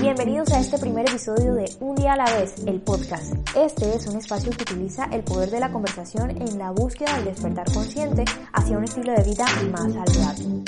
Bienvenidos 0.00 0.52
a 0.52 0.60
este 0.60 0.78
primer 0.78 1.08
episodio 1.08 1.52
de 1.54 1.64
Un 1.80 1.96
día 1.96 2.12
a 2.12 2.16
la 2.16 2.24
vez, 2.26 2.54
el 2.64 2.80
podcast. 2.80 3.34
Este 3.56 3.96
es 3.96 4.06
un 4.06 4.16
espacio 4.16 4.52
que 4.52 4.62
utiliza 4.62 5.06
el 5.06 5.24
poder 5.24 5.50
de 5.50 5.58
la 5.58 5.72
conversación 5.72 6.30
en 6.30 6.58
la 6.58 6.70
búsqueda 6.70 7.16
del 7.16 7.24
despertar 7.24 7.66
consciente 7.72 8.24
hacia 8.52 8.78
un 8.78 8.84
estilo 8.84 9.12
de 9.12 9.24
vida 9.24 9.44
más 9.72 9.92
saludable. 9.92 10.62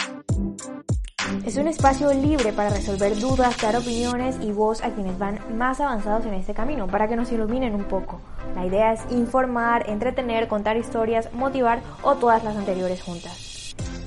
Es 1.44 1.56
un 1.56 1.68
espacio 1.68 2.12
libre 2.12 2.52
para 2.52 2.70
resolver 2.70 3.16
dudas, 3.20 3.56
dar 3.62 3.76
opiniones 3.76 4.38
y 4.42 4.50
voz 4.50 4.82
a 4.82 4.90
quienes 4.90 5.16
van 5.16 5.38
más 5.56 5.80
avanzados 5.80 6.26
en 6.26 6.34
este 6.34 6.52
camino, 6.52 6.88
para 6.88 7.06
que 7.06 7.14
nos 7.14 7.30
iluminen 7.30 7.76
un 7.76 7.84
poco. 7.84 8.20
La 8.56 8.66
idea 8.66 8.92
es 8.92 9.00
informar, 9.12 9.88
entretener, 9.88 10.48
contar 10.48 10.76
historias, 10.76 11.32
motivar 11.32 11.80
o 12.02 12.16
todas 12.16 12.42
las 12.42 12.56
anteriores 12.56 13.04
juntas. 13.04 13.45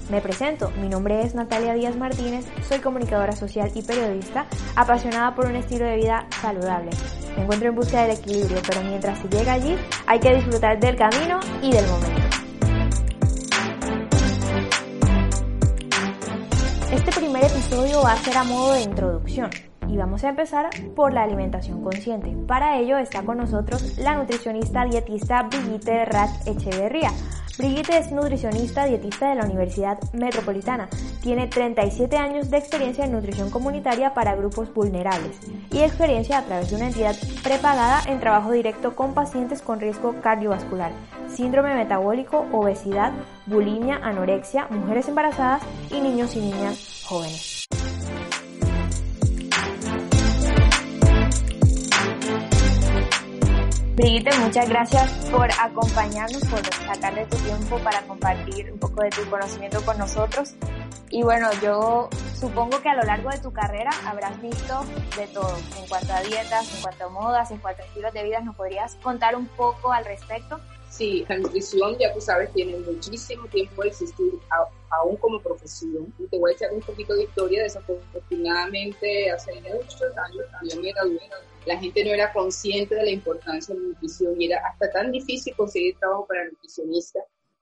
Me 0.09 0.21
presento, 0.21 0.71
mi 0.81 0.89
nombre 0.89 1.21
es 1.21 1.35
Natalia 1.35 1.75
Díaz 1.75 1.95
Martínez, 1.95 2.43
soy 2.67 2.79
comunicadora 2.79 3.31
social 3.33 3.71
y 3.75 3.83
periodista, 3.83 4.47
apasionada 4.75 5.35
por 5.35 5.45
un 5.45 5.55
estilo 5.55 5.85
de 5.85 5.97
vida 5.97 6.25
saludable. 6.41 6.89
Me 7.35 7.43
encuentro 7.43 7.69
en 7.69 7.75
busca 7.75 8.01
del 8.01 8.17
equilibrio, 8.17 8.57
pero 8.67 8.81
mientras 8.81 9.19
se 9.19 9.29
llega 9.29 9.53
allí 9.53 9.75
hay 10.07 10.19
que 10.19 10.33
disfrutar 10.33 10.79
del 10.79 10.95
camino 10.95 11.39
y 11.61 11.71
del 11.71 11.85
momento. 11.85 12.21
Este 16.91 17.11
primer 17.11 17.43
episodio 17.43 18.01
va 18.01 18.13
a 18.13 18.17
ser 18.17 18.35
a 18.35 18.43
modo 18.45 18.73
de 18.73 18.81
introducción 18.81 19.51
y 19.87 19.95
vamos 19.95 20.23
a 20.23 20.29
empezar 20.29 20.69
por 20.95 21.13
la 21.13 21.21
alimentación 21.21 21.83
consciente. 21.83 22.35
Para 22.47 22.79
ello 22.79 22.97
está 22.97 23.21
con 23.21 23.37
nosotros 23.37 23.99
la 23.99 24.15
nutricionista 24.15 24.85
dietista 24.85 25.43
Brigitte 25.43 26.05
Rat 26.05 26.47
Echeverría 26.47 27.11
Brigitte 27.59 27.97
es 27.97 28.13
nutricionista 28.13 28.85
dietista 28.85 29.31
de 29.31 29.35
la 29.35 29.43
Universidad 29.43 29.99
Metropolitana. 30.13 30.87
Tiene 31.21 31.47
37 31.47 32.15
años 32.15 32.49
de 32.49 32.57
experiencia 32.57 33.03
en 33.03 33.11
nutrición 33.11 33.49
comunitaria 33.49 34.13
para 34.13 34.33
grupos 34.33 34.73
vulnerables 34.73 35.37
y 35.69 35.79
experiencia 35.79 36.37
a 36.37 36.45
través 36.45 36.69
de 36.69 36.77
una 36.77 36.87
entidad 36.87 37.17
prepagada 37.43 38.01
en 38.07 38.21
trabajo 38.21 38.51
directo 38.51 38.95
con 38.95 39.13
pacientes 39.13 39.61
con 39.61 39.81
riesgo 39.81 40.15
cardiovascular, 40.21 40.93
síndrome 41.27 41.75
metabólico, 41.75 42.45
obesidad, 42.53 43.11
bulimia, 43.45 43.97
anorexia, 43.97 44.67
mujeres 44.69 45.09
embarazadas 45.09 45.61
y 45.91 45.99
niños 45.99 46.37
y 46.37 46.39
niñas 46.39 47.03
jóvenes. 47.03 47.58
Brigitte, 53.99 54.33
muchas 54.39 54.69
gracias 54.69 55.11
por 55.29 55.49
acompañarnos, 55.59 56.41
por 56.45 56.65
sacar 56.65 57.15
de 57.15 57.25
tu 57.25 57.35
tiempo 57.35 57.77
para 57.79 58.01
compartir 58.03 58.71
un 58.71 58.79
poco 58.79 59.03
de 59.03 59.09
tu 59.09 59.29
conocimiento 59.29 59.83
con 59.83 59.97
nosotros. 59.97 60.55
Y 61.09 61.21
bueno, 61.21 61.49
yo 61.61 62.07
supongo 62.33 62.81
que 62.81 62.87
a 62.87 62.95
lo 62.95 63.03
largo 63.03 63.29
de 63.29 63.39
tu 63.39 63.51
carrera 63.51 63.91
habrás 64.05 64.41
visto 64.41 64.85
de 65.17 65.27
todo, 65.27 65.53
en 65.77 65.85
cuanto 65.89 66.13
a 66.13 66.21
dietas, 66.21 66.73
en 66.73 66.81
cuanto 66.81 67.03
a 67.03 67.09
modas, 67.09 67.51
en 67.51 67.57
cuanto 67.57 67.81
a 67.81 67.85
estilos 67.87 68.13
de 68.13 68.23
vida, 68.23 68.39
¿nos 68.39 68.55
podrías 68.55 68.95
contar 69.03 69.35
un 69.35 69.47
poco 69.47 69.91
al 69.91 70.05
respecto? 70.05 70.61
Sí, 70.89 71.25
la 71.29 71.37
nutrición, 71.37 71.97
ya 71.99 72.13
tú 72.13 72.19
sabes, 72.19 72.51
tiene 72.51 72.77
muchísimo 72.77 73.47
tiempo 73.47 73.83
de 73.83 73.89
existir, 73.89 74.33
aún 74.89 75.15
como 75.17 75.39
profesión. 75.39 76.13
Y 76.17 76.25
te 76.27 76.37
voy 76.37 76.51
a 76.51 76.55
echar 76.55 76.73
un 76.73 76.81
poquito 76.81 77.13
de 77.13 77.23
historia. 77.23 77.63
Desafortunadamente, 77.63 79.31
hace 79.31 79.53
muchos 79.61 80.01
años, 80.01 80.45
yo 80.63 80.81
me 80.81 80.91
gradué 80.91 81.19
la 81.65 81.77
gente 81.77 82.03
no 82.03 82.11
era 82.11 82.33
consciente 82.33 82.95
de 82.95 83.03
la 83.03 83.11
importancia 83.11 83.75
de 83.75 83.81
la 83.81 83.87
nutrición 83.89 84.41
y 84.41 84.45
era 84.45 84.61
hasta 84.67 84.89
tan 84.91 85.11
difícil 85.11 85.55
conseguir 85.55 85.97
trabajo 85.97 86.25
para 86.27 86.45
nutricionista 86.45 87.19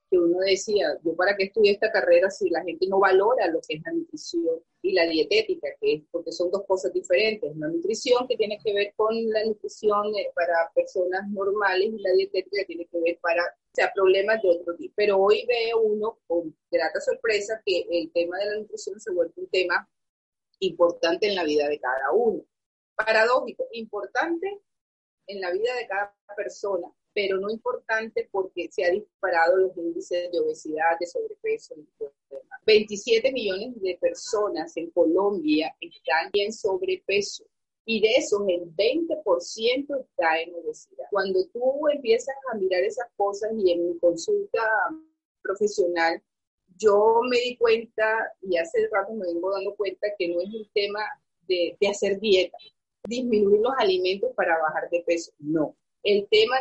que 0.09 0.17
uno 0.17 0.39
decía, 0.39 0.87
yo 1.03 1.13
para 1.15 1.35
qué 1.35 1.45
estudié 1.45 1.73
esta 1.73 1.91
carrera 1.91 2.29
si 2.29 2.49
la 2.49 2.63
gente 2.63 2.87
no 2.87 2.99
valora 2.99 3.47
lo 3.47 3.59
que 3.67 3.75
es 3.75 3.81
la 3.83 3.91
nutrición 3.91 4.55
y 4.87 4.93
la 4.93 5.05
dietética, 5.05 5.67
que 5.79 5.93
es 5.93 6.03
porque 6.11 6.31
son 6.31 6.49
dos 6.51 6.63
cosas 6.65 6.93
diferentes. 6.93 7.55
La 7.57 7.67
nutrición 7.67 8.27
que 8.27 8.37
tiene 8.37 8.59
que 8.63 8.73
ver 8.73 8.93
con 8.95 9.13
la 9.29 9.43
nutrición 9.43 10.15
eh, 10.15 10.31
para 10.33 10.71
personas 10.73 11.27
normales 11.29 11.89
y 11.93 12.01
la 12.01 12.11
dietética 12.13 12.59
que 12.61 12.65
tiene 12.65 12.85
que 12.85 12.99
ver 12.99 13.19
para 13.21 13.43
o 13.43 13.73
sea, 13.73 13.91
problemas 13.93 14.41
de 14.41 14.49
otro 14.49 14.75
tipo. 14.75 14.93
Pero 14.95 15.17
hoy 15.17 15.45
ve 15.47 15.73
uno 15.75 16.19
con 16.27 16.55
grata 16.71 16.99
sorpresa 17.01 17.61
que 17.65 17.85
el 17.91 18.11
tema 18.11 18.37
de 18.39 18.45
la 18.45 18.57
nutrición 18.57 18.99
se 18.99 19.11
vuelve 19.11 19.33
un 19.35 19.49
tema 19.49 19.89
importante 20.59 21.27
en 21.27 21.35
la 21.35 21.43
vida 21.43 21.67
de 21.67 21.79
cada 21.79 22.11
uno 22.13 22.43
paradójico, 22.97 23.67
importante 23.73 24.59
en 25.27 25.41
la 25.41 25.51
vida 25.51 25.75
de 25.75 25.87
cada 25.87 26.15
persona, 26.35 26.87
pero 27.17 27.39
no 27.39 27.49
importante 27.49 28.29
porque 28.31 28.69
se 28.69 28.85
ha 28.85 28.91
disparado 28.91 29.57
los 29.57 29.75
índices 29.75 30.31
de 30.31 30.39
obesidad, 30.39 30.99
de 30.99 31.07
sobrepeso. 31.07 31.73
27 32.63 33.31
millones 33.31 33.81
de 33.81 33.97
personas 33.99 34.77
en 34.77 34.91
Colombia 34.91 35.75
están 35.81 36.29
en 36.33 36.53
sobrepeso 36.53 37.43
y 37.85 38.01
de 38.01 38.09
esos 38.17 38.41
el 38.47 38.71
20% 38.75 39.99
está 39.99 40.39
en 40.41 40.53
obesidad. 40.63 41.05
Cuando 41.09 41.43
tú 41.51 41.87
empiezas 41.91 42.35
a 42.53 42.55
mirar 42.55 42.83
esas 42.83 43.07
cosas 43.17 43.49
y 43.57 43.71
en 43.71 43.87
mi 43.87 43.97
consulta 43.97 44.61
profesional, 45.41 46.21
yo 46.77 47.21
me 47.27 47.39
di 47.39 47.57
cuenta 47.57 48.31
y 48.43 48.57
hace 48.57 48.87
rato 48.91 49.11
me 49.15 49.25
vengo 49.25 49.51
dando 49.53 49.75
cuenta 49.75 50.07
que 50.19 50.27
no 50.27 50.39
es 50.39 50.53
un 50.53 50.69
tema 50.71 50.99
de, 51.47 51.75
de 51.81 51.87
hacer 51.87 52.19
dieta, 52.19 52.59
disminuir 53.07 53.61
los 53.61 53.73
alimentos 53.79 54.29
para 54.35 54.59
bajar 54.59 54.87
de 54.91 55.01
peso. 55.01 55.31
No. 55.39 55.75
El 56.03 56.27
tema 56.29 56.55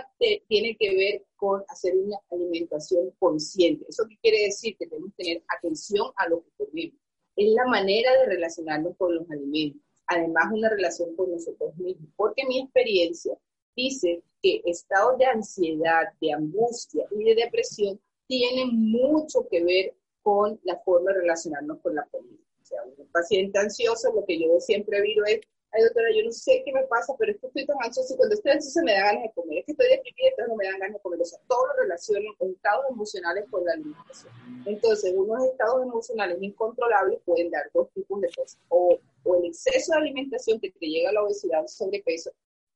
tiene 0.48 0.76
que 0.78 0.96
ver 0.96 1.24
con 1.36 1.62
hacer 1.68 1.94
una 1.96 2.18
alimentación 2.30 3.10
consciente. 3.18 3.86
¿Eso 3.88 4.04
qué 4.08 4.16
quiere 4.20 4.44
decir? 4.44 4.76
Que 4.76 4.86
tenemos 4.86 5.12
que 5.16 5.24
tener 5.24 5.44
atención 5.48 6.10
a 6.16 6.28
lo 6.28 6.42
que 6.42 6.50
comemos. 6.56 6.98
Es 7.36 7.52
la 7.52 7.66
manera 7.66 8.12
de 8.18 8.26
relacionarnos 8.26 8.96
con 8.96 9.14
los 9.14 9.30
alimentos. 9.30 9.82
Además, 10.06 10.46
una 10.52 10.68
relación 10.68 11.14
con 11.16 11.30
nosotros 11.30 11.76
mismos. 11.76 12.08
Porque 12.16 12.44
mi 12.46 12.60
experiencia 12.60 13.36
dice 13.76 14.22
que 14.42 14.62
estados 14.64 15.18
de 15.18 15.26
ansiedad, 15.26 16.04
de 16.20 16.32
angustia 16.32 17.06
y 17.10 17.24
de 17.24 17.34
depresión 17.34 18.00
tienen 18.26 18.74
mucho 18.74 19.46
que 19.48 19.62
ver 19.62 19.94
con 20.22 20.58
la 20.64 20.78
forma 20.78 21.12
de 21.12 21.20
relacionarnos 21.20 21.78
con 21.80 21.94
la 21.94 22.04
comida. 22.06 22.40
O 22.60 22.64
sea, 22.64 22.82
un 22.84 23.06
paciente 23.12 23.58
ansioso, 23.58 24.12
lo 24.12 24.24
que 24.24 24.40
yo 24.40 24.58
siempre 24.58 25.00
visto 25.02 25.24
es 25.24 25.40
ay 25.72 25.82
doctora, 25.82 26.08
yo 26.14 26.24
no 26.24 26.32
sé 26.32 26.62
qué 26.64 26.72
me 26.72 26.84
pasa, 26.84 27.14
pero 27.18 27.32
es 27.32 27.38
que 27.40 27.46
estoy 27.46 27.66
tan 27.66 27.76
ansiosa 27.82 28.14
y 28.14 28.16
cuando 28.16 28.34
estoy 28.34 28.52
ansiosa 28.52 28.82
me 28.82 28.92
da 28.92 29.00
ganas 29.00 29.22
de 29.24 29.32
comer, 29.34 29.58
es 29.58 29.64
que 29.66 29.72
estoy 29.72 29.88
deprimida, 29.88 30.28
entonces 30.30 30.48
no 30.48 30.56
me 30.56 30.64
dan 30.64 30.78
ganas 30.78 30.94
de 30.94 31.02
comer, 31.02 31.20
o 31.20 31.24
sea, 31.24 31.38
todo 31.48 31.66
lo 31.66 31.72
relacionan 31.82 32.34
con 32.38 32.50
estados 32.50 32.84
emocionales 32.90 33.44
con 33.50 33.64
la 33.64 33.72
alimentación. 33.72 34.32
Entonces, 34.64 35.12
unos 35.14 35.44
estados 35.44 35.82
emocionales 35.82 36.38
incontrolables 36.40 37.20
pueden 37.24 37.50
dar 37.50 37.70
dos 37.74 37.90
tipos 37.92 38.20
de 38.20 38.28
cosas, 38.36 38.58
o, 38.68 38.98
o 39.24 39.36
el 39.36 39.46
exceso 39.46 39.92
de 39.92 39.98
alimentación 39.98 40.60
que 40.60 40.70
te 40.70 40.86
llega 40.86 41.10
a 41.10 41.12
la 41.12 41.22
obesidad 41.22 41.64
o 41.64 41.68
sobrepeso, 41.68 42.30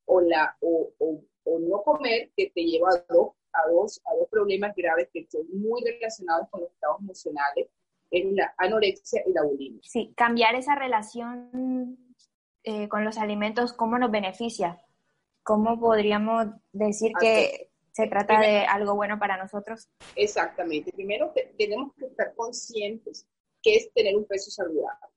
o, 0.07 0.21
la, 0.21 0.57
o, 0.61 0.91
o, 0.99 1.23
o 1.45 1.59
no 1.59 1.83
comer 1.83 2.31
que 2.37 2.51
te 2.55 2.63
lleva 2.63 2.91
a 2.91 3.05
dos, 3.13 3.31
a, 3.53 3.69
dos, 3.71 4.01
a 4.05 4.15
dos 4.17 4.29
problemas 4.29 4.75
graves 4.77 5.09
que 5.13 5.27
son 5.31 5.47
muy 5.53 5.83
relacionados 5.85 6.49
con 6.51 6.61
los 6.63 6.71
estados 6.71 7.01
emocionales, 7.01 7.69
es 8.11 8.25
la 8.33 8.53
anorexia 8.59 9.23
y 9.25 9.33
la 9.33 9.45
bulimia. 9.45 9.81
Sí, 9.85 10.13
cambiar 10.17 10.57
esa 10.57 10.75
relación 10.75 11.97
eh, 12.65 12.89
con 12.89 13.05
los 13.05 13.19
alimentos, 13.19 13.73
¿cómo 13.73 13.99
nos 13.99 14.11
beneficia? 14.11 14.81
¿Cómo 15.43 15.79
podríamos 15.81 16.49
decir 16.73 17.13
que 17.19 17.71
se 17.93 18.07
trata 18.07 18.41
de 18.41 18.61
algo 18.61 18.95
bueno 18.95 19.19
para 19.19 19.37
nosotros? 19.37 19.89
Exactamente. 20.15 20.93
Primero 20.93 21.33
tenemos 21.57 21.95
que 21.95 22.07
estar 22.07 22.35
conscientes 22.35 23.27
que 23.63 23.77
es 23.77 23.93
tener 23.93 24.17
un 24.17 24.25
peso 24.25 24.51
saludable. 24.51 25.09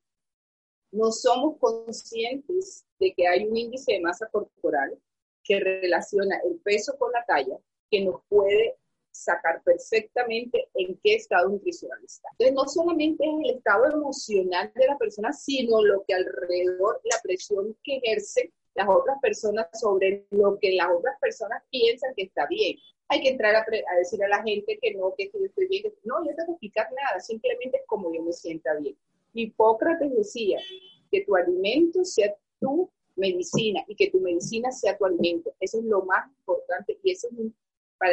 No 0.92 1.10
somos 1.10 1.58
conscientes 1.58 2.86
de 2.98 3.12
que 3.14 3.26
hay 3.26 3.46
un 3.46 3.56
índice 3.56 3.92
de 3.92 4.00
masa 4.00 4.28
corporal 4.30 4.98
que 5.42 5.60
relaciona 5.60 6.40
el 6.44 6.58
peso 6.60 6.96
con 6.98 7.12
la 7.12 7.24
talla, 7.24 7.58
que 7.90 8.04
nos 8.04 8.22
puede 8.28 8.76
sacar 9.14 9.62
perfectamente 9.62 10.68
en 10.74 10.98
qué 11.02 11.14
estado 11.14 11.48
nutricional 11.48 11.98
está. 12.04 12.28
Entonces, 12.32 12.54
no 12.54 12.66
solamente 12.66 13.24
es 13.24 13.32
el 13.44 13.56
estado 13.56 13.86
emocional 13.86 14.72
de 14.74 14.86
la 14.86 14.98
persona, 14.98 15.32
sino 15.32 15.82
lo 15.82 16.04
que 16.06 16.14
alrededor, 16.14 17.00
la 17.04 17.16
presión 17.22 17.76
que 17.82 17.96
ejerce 18.02 18.52
las 18.74 18.88
otras 18.88 19.18
personas 19.22 19.68
sobre 19.72 20.26
lo 20.30 20.58
que 20.58 20.72
las 20.72 20.88
otras 20.90 21.16
personas 21.20 21.62
piensan 21.70 22.12
que 22.16 22.24
está 22.24 22.46
bien. 22.48 22.76
Hay 23.08 23.22
que 23.22 23.28
entrar 23.28 23.54
a, 23.54 23.60
a 23.60 23.98
decir 23.98 24.22
a 24.24 24.28
la 24.28 24.42
gente 24.42 24.78
que 24.82 24.94
no, 24.94 25.14
que, 25.16 25.30
yo 25.32 25.46
estoy 25.46 25.68
bien. 25.68 25.94
No, 26.02 26.24
yo 26.24 26.34
tengo 26.34 26.46
que 26.46 26.52
explicar 26.52 26.88
nada, 26.92 27.20
simplemente 27.20 27.78
es 27.78 27.86
como 27.86 28.12
yo 28.12 28.22
me 28.22 28.32
sienta 28.32 28.74
bien. 28.74 28.96
Hipócrates 29.32 30.12
decía 30.16 30.58
que 31.10 31.24
tu 31.24 31.36
alimento 31.36 32.04
sea 32.04 32.34
tu 32.58 32.90
medicina 33.14 33.84
y 33.86 33.94
que 33.94 34.10
tu 34.10 34.18
medicina 34.18 34.72
sea 34.72 34.96
tu 34.96 35.04
alimento. 35.04 35.54
Eso 35.60 35.78
es 35.78 35.84
lo 35.84 36.02
más 36.02 36.28
importante 36.38 36.98
y 37.02 37.12
eso 37.12 37.28
es 37.28 37.38
un 37.38 37.54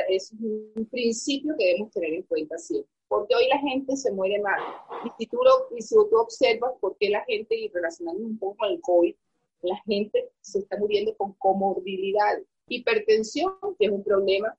es 0.10 0.32
un 0.32 0.88
principio 0.90 1.56
que 1.58 1.66
debemos 1.66 1.92
tener 1.92 2.14
en 2.14 2.24
cuenta 2.24 2.58
siempre. 2.58 2.90
Porque 3.08 3.36
hoy 3.36 3.48
la 3.50 3.60
gente 3.60 3.96
se 3.98 4.12
muere 4.12 4.40
mal. 4.40 4.62
Y 5.06 5.12
si 5.18 5.30
tú, 5.30 5.40
y 5.76 5.82
si 5.82 5.96
tú 5.96 6.18
observas 6.18 6.72
por 6.80 6.96
qué 6.98 7.10
la 7.10 7.24
gente, 7.26 7.56
y 7.56 7.68
relacionando 7.68 8.24
un 8.24 8.38
poco 8.38 8.58
con 8.58 8.72
el 8.72 8.82
COVID, 8.82 9.16
la 9.64 9.78
gente 9.86 10.30
se 10.40 10.60
está 10.60 10.78
muriendo 10.78 11.16
con 11.18 11.34
comorbilidades. 11.34 12.46
Hipertensión, 12.68 13.54
que 13.78 13.86
es 13.88 13.92
un 13.92 14.04
problema 14.04 14.58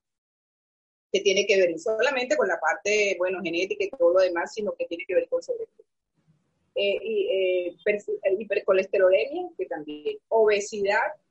que 1.11 1.21
tiene 1.21 1.47
que 1.47 1.59
ver 1.59 1.71
no 1.71 1.79
solamente 1.79 2.37
con 2.37 2.49
la 2.49 2.59
parte, 2.59 3.17
bueno, 3.19 3.41
genética 3.43 3.85
y 3.85 3.91
todo 3.91 4.15
lo 4.15 4.21
demás, 4.21 4.53
sino 4.55 4.73
que 4.73 4.87
tiene 4.87 5.05
que 5.07 5.15
ver 5.15 5.29
con 5.29 5.43
sobrepeso. 5.43 5.83
eh, 6.75 6.97
eh, 7.03 7.77
hipercolesterolemia, 8.39 9.51
que 9.59 9.67
también, 9.67 10.19
obesidad, 10.29 11.03
eh, 11.07 11.22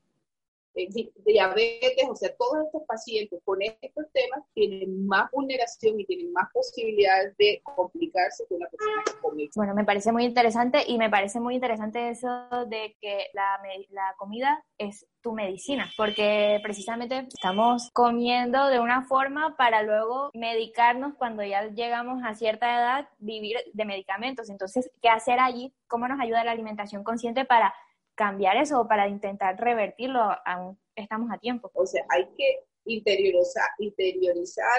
diabetes, 0.74 2.08
o 2.10 2.16
sea, 2.16 2.34
todos 2.36 2.66
estos 2.66 2.84
pacientes 2.88 3.40
con 3.44 3.62
estos 3.62 4.06
temas 4.14 4.44
tienen 4.54 5.06
más 5.06 5.30
vulneración 5.32 6.00
y 6.00 6.06
tienen 6.06 6.32
más 6.32 6.50
posibilidades 6.54 7.36
de 7.38 7.62
complicarse 7.64 8.46
que 8.48 8.56
una 8.56 8.68
persona 8.68 9.04
que 9.06 9.20
come. 9.22 9.50
Bueno, 9.56 9.76
me 9.76 9.86
parece 9.86 10.12
muy 10.12 10.26
interesante 10.26 10.84
y 10.88 10.98
me 10.98 11.10
parece 11.10 11.40
muy 11.40 11.56
interesante 11.56 12.10
eso 12.10 12.48
de 12.68 12.96
que 13.02 13.28
la, 13.34 13.60
la 13.90 14.16
comida 14.18 14.64
es 14.78 15.06
tu 15.22 15.34
medicina, 15.34 15.90
porque 15.98 16.60
precisamente 16.64 17.28
estamos 17.28 17.90
comiendo 17.94 18.68
de 18.68 18.80
una 18.80 19.04
forma 19.04 19.56
para 19.56 19.84
luego 19.84 20.32
medicarnos 20.34 21.14
cuando 21.16 21.44
ya 21.44 21.68
llegamos 21.68 22.24
a 22.24 22.34
cierta 22.34 22.76
edad, 22.76 23.10
vivir 23.20 23.58
de 23.74 23.86
medicamentos. 23.86 24.50
Entonces, 24.50 24.90
¿qué 25.02 25.10
hacer 25.10 25.40
allí? 25.40 25.74
¿Cómo 25.88 26.08
nos 26.08 26.20
ayuda 26.20 26.44
la 26.44 26.52
alimentación 26.52 27.04
consciente 27.04 27.46
para 27.46 27.74
cambiar 28.16 28.58
eso 28.58 28.81
o 28.81 28.88
para 28.88 29.08
intentar 29.08 29.60
revertirlo, 29.60 30.22
aún 30.46 30.78
estamos 30.96 31.31
a 31.31 31.38
tiempo. 31.38 31.72
O 31.74 31.86
sea, 31.86 32.06
hay 32.10 32.28
que 32.38 32.63
interiorizar, 32.86 33.69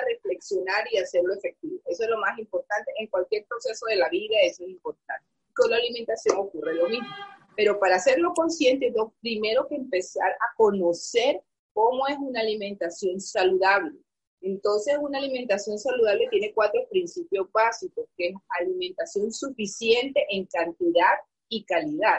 reflexionar 0.06 0.84
y 0.90 0.98
hacerlo 0.98 1.34
efectivo. 1.34 1.80
Eso 1.86 2.04
es 2.04 2.10
lo 2.10 2.18
más 2.18 2.38
importante. 2.38 2.92
En 2.98 3.06
cualquier 3.08 3.44
proceso 3.46 3.86
de 3.86 3.96
la 3.96 4.08
vida 4.08 4.34
eso 4.42 4.64
es 4.64 4.70
importante. 4.70 5.26
Con 5.54 5.70
la 5.70 5.76
alimentación 5.76 6.36
ocurre 6.38 6.74
lo 6.74 6.88
mismo. 6.88 7.08
Pero 7.56 7.78
para 7.78 7.96
hacerlo 7.96 8.32
consciente, 8.34 8.92
primero 9.20 9.68
que 9.68 9.76
empezar 9.76 10.30
a 10.32 10.56
conocer 10.56 11.42
cómo 11.74 12.06
es 12.08 12.16
una 12.18 12.40
alimentación 12.40 13.20
saludable. 13.20 13.98
Entonces, 14.40 14.96
una 15.00 15.18
alimentación 15.18 15.78
saludable 15.78 16.26
tiene 16.30 16.52
cuatro 16.52 16.80
principios 16.90 17.46
básicos, 17.52 18.06
que 18.16 18.28
es 18.28 18.34
alimentación 18.60 19.30
suficiente 19.30 20.26
en 20.30 20.46
cantidad 20.46 21.14
y 21.48 21.64
calidad. 21.64 22.18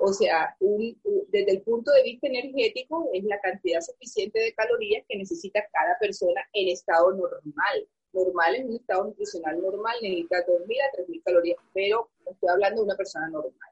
O 0.00 0.12
sea, 0.12 0.56
desde 0.60 1.50
el 1.50 1.62
punto 1.62 1.90
de 1.92 2.04
vista 2.04 2.28
energético, 2.28 3.10
es 3.12 3.24
la 3.24 3.40
cantidad 3.40 3.80
suficiente 3.80 4.38
de 4.38 4.54
calorías 4.54 5.04
que 5.08 5.18
necesita 5.18 5.60
cada 5.72 5.98
persona 5.98 6.40
en 6.52 6.68
estado 6.68 7.12
normal. 7.12 7.88
Normal 8.12 8.54
es 8.54 8.64
un 8.64 8.76
estado 8.76 9.04
nutricional 9.06 9.60
normal, 9.60 9.96
necesita 10.00 10.46
2.000 10.46 10.76
a 10.80 11.02
3.000 11.02 11.22
calorías, 11.24 11.58
pero 11.74 12.08
estoy 12.30 12.48
hablando 12.48 12.82
de 12.82 12.86
una 12.86 12.96
persona 12.96 13.28
normal. 13.28 13.70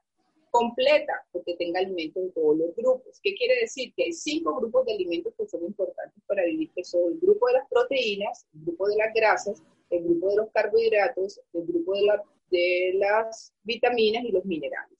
Completa, 0.51 1.25
porque 1.31 1.55
tenga 1.55 1.79
alimentos 1.79 2.21
en 2.21 2.31
todos 2.33 2.57
los 2.57 2.75
grupos. 2.75 3.19
¿Qué 3.23 3.33
quiere 3.35 3.61
decir? 3.61 3.93
Que 3.95 4.05
hay 4.05 4.13
cinco 4.13 4.55
grupos 4.55 4.85
de 4.85 4.93
alimentos 4.93 5.33
que 5.37 5.47
son 5.47 5.63
importantes 5.63 6.21
para 6.27 6.43
vivir, 6.43 6.71
que 6.75 6.83
son 6.83 7.13
el 7.13 7.19
grupo 7.19 7.47
de 7.47 7.53
las 7.53 7.69
proteínas, 7.69 8.45
el 8.53 8.65
grupo 8.65 8.87
de 8.89 8.97
las 8.97 9.13
grasas, 9.13 9.63
el 9.89 10.03
grupo 10.03 10.29
de 10.29 10.35
los 10.35 10.51
carbohidratos, 10.51 11.39
el 11.53 11.65
grupo 11.65 11.93
de, 11.93 12.19
de 12.51 12.93
las 12.97 13.53
vitaminas 13.63 14.25
y 14.25 14.31
los 14.31 14.43
minerales. 14.45 14.96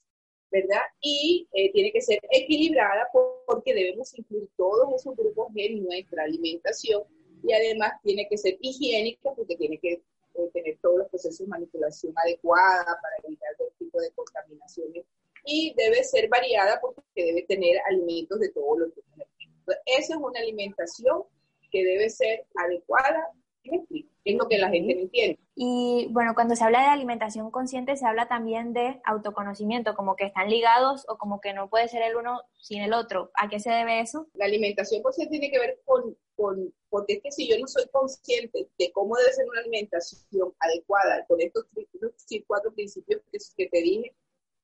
¿Verdad? 0.50 0.80
Y 1.00 1.46
eh, 1.52 1.70
tiene 1.72 1.92
que 1.92 2.00
ser 2.00 2.20
equilibrada 2.30 3.08
porque 3.46 3.74
debemos 3.74 4.16
incluir 4.18 4.48
todos 4.56 4.94
esos 4.94 5.14
grupos 5.16 5.48
en 5.54 5.84
nuestra 5.84 6.24
alimentación 6.24 7.02
y 7.42 7.52
además 7.52 7.92
tiene 8.02 8.26
que 8.28 8.38
ser 8.38 8.56
higiénica 8.60 9.32
porque 9.34 9.56
tiene 9.56 9.78
que 9.78 9.92
eh, 9.92 10.50
tener 10.52 10.78
todos 10.80 10.98
los 10.98 11.08
procesos 11.08 11.38
de 11.38 11.46
manipulación 11.46 12.12
adecuada 12.16 12.84
para 12.84 13.16
evitar 13.24 13.48
todo 13.56 13.70
tipo 13.78 14.00
de 14.00 14.10
contaminaciones 14.12 15.04
y 15.44 15.74
debe 15.76 16.02
ser 16.04 16.28
variada 16.28 16.80
porque 16.80 17.02
debe 17.14 17.42
tener 17.42 17.78
alimentos 17.88 18.38
de 18.40 18.50
todos 18.50 18.78
los 18.78 18.90
grupos. 18.92 19.26
Esa 19.86 20.14
es 20.14 20.20
una 20.20 20.40
alimentación 20.40 21.24
que 21.70 21.84
debe 21.84 22.08
ser 22.08 22.46
adecuada 22.54 23.32
es 24.32 24.36
lo 24.36 24.48
que 24.48 24.58
la 24.58 24.68
gente 24.68 24.94
no 24.94 25.00
entiende. 25.02 25.38
Y 25.54 26.08
bueno, 26.10 26.34
cuando 26.34 26.54
se 26.54 26.62
habla 26.62 26.80
de 26.82 26.86
alimentación 26.88 27.50
consciente, 27.50 27.96
se 27.96 28.06
habla 28.06 28.28
también 28.28 28.72
de 28.72 29.00
autoconocimiento, 29.04 29.94
como 29.94 30.16
que 30.16 30.24
están 30.24 30.50
ligados 30.50 31.06
o 31.08 31.16
como 31.16 31.40
que 31.40 31.54
no 31.54 31.70
puede 31.70 31.88
ser 31.88 32.02
el 32.02 32.16
uno 32.16 32.42
sin 32.60 32.82
el 32.82 32.92
otro. 32.92 33.30
¿A 33.34 33.48
qué 33.48 33.58
se 33.58 33.70
debe 33.70 34.00
eso? 34.00 34.26
La 34.34 34.44
alimentación 34.44 35.02
consciente 35.02 35.38
tiene 35.38 35.50
que 35.50 35.58
ver 35.58 35.80
con, 35.84 36.16
con 36.36 36.72
porque 36.90 37.14
es 37.14 37.22
que 37.22 37.32
si 37.32 37.48
yo 37.48 37.58
no 37.58 37.66
soy 37.66 37.86
consciente 37.90 38.68
de 38.78 38.92
cómo 38.92 39.16
debe 39.16 39.32
ser 39.32 39.46
una 39.48 39.60
alimentación 39.60 40.52
adecuada, 40.60 41.24
con 41.26 41.40
estos, 41.40 41.66
cuatro 42.46 42.72
principios 42.72 43.22
que, 43.32 43.38
que 43.56 43.68
te 43.70 43.80
dije, 43.80 44.14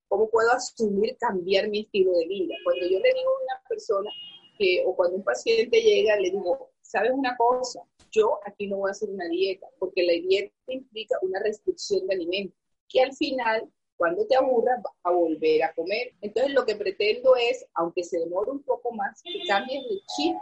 ¿cómo 0.08 0.28
puedo 0.28 0.50
asumir 0.52 1.16
cambiar 1.18 1.68
mi 1.68 1.80
estilo 1.80 2.12
de 2.12 2.26
vida? 2.26 2.54
Cuando 2.64 2.86
yo 2.86 2.98
le 2.98 3.12
digo 3.14 3.30
a 3.30 3.42
una 3.42 3.68
persona 3.68 4.10
que, 4.58 4.84
o 4.86 4.94
cuando 4.94 5.16
un 5.16 5.24
paciente 5.24 5.80
llega, 5.80 6.16
le 6.16 6.30
digo, 6.30 6.70
¿sabes 6.82 7.12
una 7.12 7.36
cosa? 7.36 7.80
Yo 8.14 8.38
aquí 8.46 8.66
no 8.66 8.76
voy 8.76 8.90
a 8.90 8.92
hacer 8.92 9.10
una 9.10 9.28
dieta, 9.28 9.66
porque 9.78 10.02
la 10.02 10.12
dieta 10.12 10.52
implica 10.68 11.18
una 11.22 11.40
restricción 11.40 12.06
de 12.06 12.14
alimentos, 12.14 12.58
que 12.88 13.02
al 13.02 13.14
final, 13.14 13.68
cuando 13.96 14.26
te 14.26 14.36
aburras, 14.36 14.82
vas 14.82 14.94
a 15.02 15.10
volver 15.10 15.62
a 15.62 15.74
comer. 15.74 16.12
Entonces, 16.20 16.52
lo 16.52 16.64
que 16.64 16.76
pretendo 16.76 17.36
es, 17.36 17.66
aunque 17.74 18.04
se 18.04 18.18
demore 18.18 18.50
un 18.50 18.62
poco 18.62 18.92
más, 18.92 19.22
que 19.22 19.46
cambies 19.46 19.82
de 19.84 20.00
chip 20.16 20.36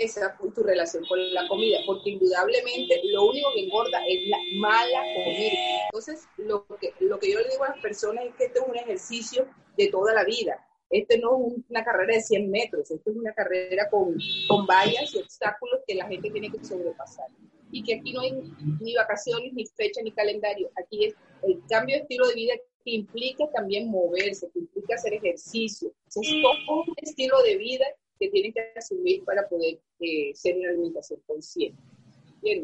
esa 0.00 0.36
tu 0.54 0.62
relación 0.62 1.04
con 1.06 1.18
la 1.34 1.46
comida, 1.46 1.78
porque 1.86 2.10
indudablemente 2.10 3.02
lo 3.04 3.28
único 3.28 3.52
que 3.54 3.64
engorda 3.64 4.00
es 4.08 4.28
la 4.28 4.38
mala 4.58 5.02
comida. 5.24 5.58
Entonces, 5.84 6.26
lo 6.38 6.66
que, 6.80 6.94
lo 7.00 7.18
que 7.18 7.32
yo 7.32 7.40
le 7.40 7.50
digo 7.50 7.64
a 7.64 7.70
las 7.70 7.80
personas 7.80 8.24
es 8.24 8.34
que 8.36 8.44
esto 8.44 8.62
es 8.62 8.68
un 8.68 8.76
ejercicio 8.76 9.46
de 9.76 9.88
toda 9.88 10.14
la 10.14 10.24
vida. 10.24 10.66
Esto 10.90 11.16
no 11.18 11.46
es 11.46 11.62
una 11.68 11.84
carrera 11.84 12.14
de 12.14 12.20
100 12.20 12.50
metros, 12.50 12.90
esto 12.90 13.10
es 13.10 13.16
una 13.16 13.32
carrera 13.32 13.88
con, 13.88 14.16
con 14.48 14.66
vallas 14.66 15.14
y 15.14 15.18
obstáculos 15.18 15.80
que 15.86 15.94
la 15.94 16.08
gente 16.08 16.30
tiene 16.30 16.50
que 16.50 16.64
sobrepasar. 16.64 17.28
Y 17.70 17.84
que 17.84 17.94
aquí 17.94 18.12
no 18.12 18.22
hay 18.22 18.32
ni 18.80 18.96
vacaciones, 18.96 19.52
ni 19.52 19.64
fecha, 19.66 20.02
ni 20.02 20.10
calendario. 20.10 20.68
Aquí 20.82 21.04
es 21.04 21.14
el 21.44 21.62
cambio 21.68 21.96
de 21.96 22.02
estilo 22.02 22.26
de 22.26 22.34
vida 22.34 22.54
que 22.84 22.90
implica 22.90 23.48
también 23.52 23.88
moverse, 23.88 24.50
que 24.52 24.58
implica 24.58 24.96
hacer 24.96 25.14
ejercicio. 25.14 25.92
Es 26.08 26.14
todo 26.14 26.82
un 26.88 26.94
estilo 26.96 27.40
de 27.42 27.56
vida 27.56 27.84
que 28.18 28.28
tienen 28.28 28.52
que 28.52 28.72
asumir 28.76 29.24
para 29.24 29.48
poder 29.48 29.78
eh, 30.00 30.32
ser 30.34 30.56
una 30.56 30.70
alimentación 30.70 31.20
consciente. 31.26 31.80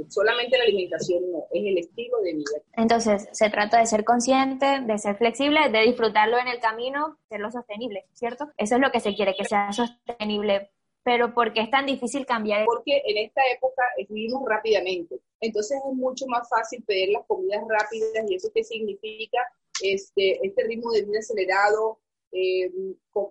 Solamente 0.09 0.59
la 0.59 0.65
alimentación 0.65 1.31
no, 1.31 1.45
es 1.53 1.65
el 1.65 1.79
estilo 1.79 2.19
de 2.23 2.35
vida. 2.35 2.63
Entonces, 2.75 3.29
se 3.33 3.51
trata 3.51 3.79
de 3.79 3.87
ser 3.87 4.05
consciente, 4.05 4.81
de 4.81 4.99
ser 4.99 5.17
flexible, 5.17 5.69
de 5.71 5.81
disfrutarlo 5.81 6.39
en 6.39 6.49
el 6.49 6.61
camino, 6.61 7.19
serlo 7.29 7.51
sostenible, 7.51 8.07
¿cierto? 8.13 8.51
Eso 8.57 8.77
es 8.77 8.81
lo 8.81 8.91
que 8.91 9.01
se 9.01 9.15
quiere, 9.15 9.35
que 9.37 9.45
sea 9.45 9.73
sostenible. 9.73 10.71
Pero 11.03 11.35
¿por 11.35 11.53
qué 11.53 11.61
es 11.61 11.71
tan 11.71 11.87
difícil 11.87 12.27
cambiar? 12.27 12.65
Porque 12.65 13.01
en 13.07 13.19
esta 13.19 13.41
época 13.55 13.83
vivimos 14.09 14.43
rápidamente. 14.45 15.21
Entonces 15.41 15.79
es 15.79 15.95
mucho 15.95 16.27
más 16.27 16.49
fácil 16.49 16.83
pedir 16.85 17.11
las 17.11 17.25
comidas 17.27 17.63
rápidas 17.69 18.29
y 18.29 18.35
eso 18.35 18.51
qué 18.53 18.65
significa 18.65 19.39
este, 19.83 20.45
este 20.45 20.65
ritmo 20.65 20.91
de 20.91 21.05
vida 21.05 21.21
acelerado, 21.21 22.01
eh, 22.33 22.71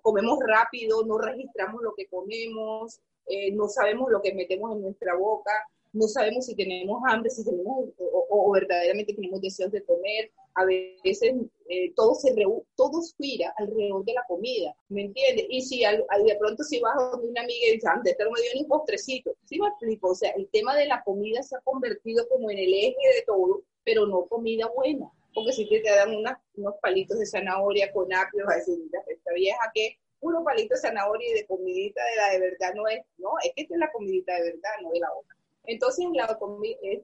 comemos 0.02 0.40
rápido, 0.46 1.06
no 1.06 1.18
registramos 1.18 1.82
lo 1.82 1.94
que 1.96 2.08
comemos, 2.08 3.02
eh, 3.28 3.52
no 3.52 3.68
sabemos 3.68 4.10
lo 4.10 4.22
que 4.22 4.34
metemos 4.34 4.76
en 4.76 4.82
nuestra 4.82 5.16
boca, 5.16 5.52
no 5.96 6.08
sabemos 6.08 6.46
si 6.46 6.56
tenemos 6.56 7.02
hambre, 7.08 7.30
si 7.30 7.44
tenemos 7.44 7.90
o, 7.98 8.52
verdaderamente 8.52 9.14
tenemos 9.14 9.42
deseos 9.42 9.72
de 9.72 9.84
comer. 9.84 10.32
A 10.54 10.66
veces 10.66 11.34
eh, 11.70 11.94
todo 11.96 12.16
se 12.16 12.34
todo 12.76 13.02
gira 13.18 13.54
alrededor 13.58 14.06
de 14.06 14.14
la 14.14 14.24
comida, 14.28 14.76
¿me 14.90 15.04
entiendes? 15.04 15.46
Y 15.50 15.62
si 15.62 15.80
de 15.80 16.36
pronto 16.40 16.64
si 16.64 16.80
vas 16.80 16.96
a 16.96 17.18
una 17.18 17.42
amiga 17.42 17.68
y 17.68 17.74
dices, 17.74 17.90
anda, 17.90 18.12
este 18.12 18.24
no 18.24 18.32
me 18.32 18.42
dio 18.42 18.52
ni 18.56 18.64
postrecito, 18.66 19.36
¿sí 19.46 19.60
me 19.60 19.68
explico? 19.68 20.10
O 20.12 20.16
sea, 20.16 20.32
el 20.32 20.48
tema 20.50 20.76
de 20.76 20.86
la 20.86 21.04
comida 21.04 21.42
se 21.44 21.56
ha 21.56 21.62
convertido 21.62 22.28
como 22.30 22.52
en 22.52 22.60
el 22.60 22.74
eje 22.74 22.96
de 23.16 23.24
todo, 23.26 23.64
pero 23.84 24.06
no 24.06 24.26
comida 24.28 24.70
buena. 24.76 25.10
Porque 25.34 25.52
si 25.52 25.68
te, 25.68 25.82
dan 25.82 26.16
unos 26.56 26.76
palitos 26.82 27.20
de 27.20 27.26
zanahoria 27.26 27.92
con 27.92 28.14
apio, 28.14 28.46
vas 28.46 28.56
a 28.56 28.60
decir, 28.60 28.80
esta 29.08 29.34
vieja 29.34 29.72
que 29.74 29.98
unos 30.22 30.44
palitos 30.44 30.82
de 30.82 30.88
zanahoria 30.88 31.30
y 31.30 31.34
de 31.34 31.46
comidita 31.46 32.02
de 32.04 32.16
la 32.16 32.30
de 32.32 32.40
verdad 32.40 32.74
no 32.76 32.88
es, 32.88 33.02
no, 33.18 33.30
es 33.44 33.52
que 33.54 33.64
esta 33.64 33.76
es 33.76 33.80
la 33.80 33.92
comidita 33.92 34.34
de 34.36 34.44
verdad, 34.44 34.70
no 34.82 34.92
de 34.92 35.00
la 35.00 35.14
otra. 35.14 35.35
Entonces, 35.68 36.06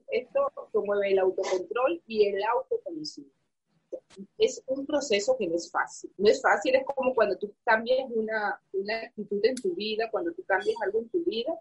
esto 0.08 0.52
promueve 0.72 1.12
el 1.12 1.18
autocontrol 1.18 2.02
y 2.06 2.26
el 2.26 2.42
autoconocimiento. 2.42 3.36
Es 4.38 4.62
un 4.66 4.86
proceso 4.86 5.36
que 5.38 5.46
no 5.46 5.56
es 5.56 5.70
fácil. 5.70 6.10
No 6.16 6.28
es 6.28 6.40
fácil, 6.40 6.74
es 6.74 6.84
como 6.84 7.14
cuando 7.14 7.36
tú 7.36 7.52
cambias 7.64 8.10
una, 8.10 8.60
una 8.72 8.96
actitud 8.98 9.40
en 9.44 9.54
tu 9.56 9.74
vida, 9.74 10.10
cuando 10.10 10.32
tú 10.32 10.42
cambias 10.44 10.76
algo 10.82 11.00
en 11.00 11.08
tu 11.08 11.22
vida, 11.24 11.52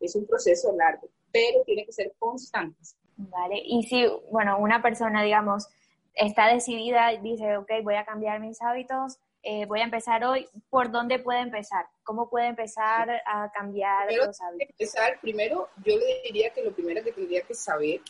es 0.00 0.14
un 0.14 0.26
proceso 0.26 0.72
largo, 0.76 1.08
pero 1.32 1.62
tiene 1.64 1.84
que 1.84 1.92
ser 1.92 2.12
constante. 2.18 2.78
Vale, 3.16 3.60
y 3.62 3.82
si, 3.82 4.06
bueno, 4.30 4.58
una 4.58 4.80
persona, 4.80 5.22
digamos, 5.22 5.68
está 6.14 6.46
decidida, 6.52 7.12
y 7.12 7.20
dice, 7.20 7.56
ok, 7.58 7.70
voy 7.82 7.96
a 7.96 8.04
cambiar 8.04 8.40
mis 8.40 8.62
hábitos, 8.62 9.18
eh, 9.42 9.66
voy 9.66 9.80
a 9.80 9.84
empezar 9.84 10.24
hoy, 10.24 10.46
¿por 10.68 10.90
dónde 10.90 11.18
puede 11.18 11.40
empezar? 11.40 11.86
¿Cómo 12.02 12.28
puede 12.28 12.48
empezar 12.48 13.22
a 13.26 13.50
cambiar 13.52 14.12
los 14.12 14.40
hábitos? 14.40 14.68
Empezar, 14.70 15.18
primero, 15.20 15.68
yo 15.84 15.96
le 15.96 16.22
diría 16.24 16.50
que 16.50 16.62
lo 16.62 16.72
primero 16.72 17.02
que 17.02 17.12
tendría 17.12 17.42
que 17.42 17.54
saber 17.54 18.00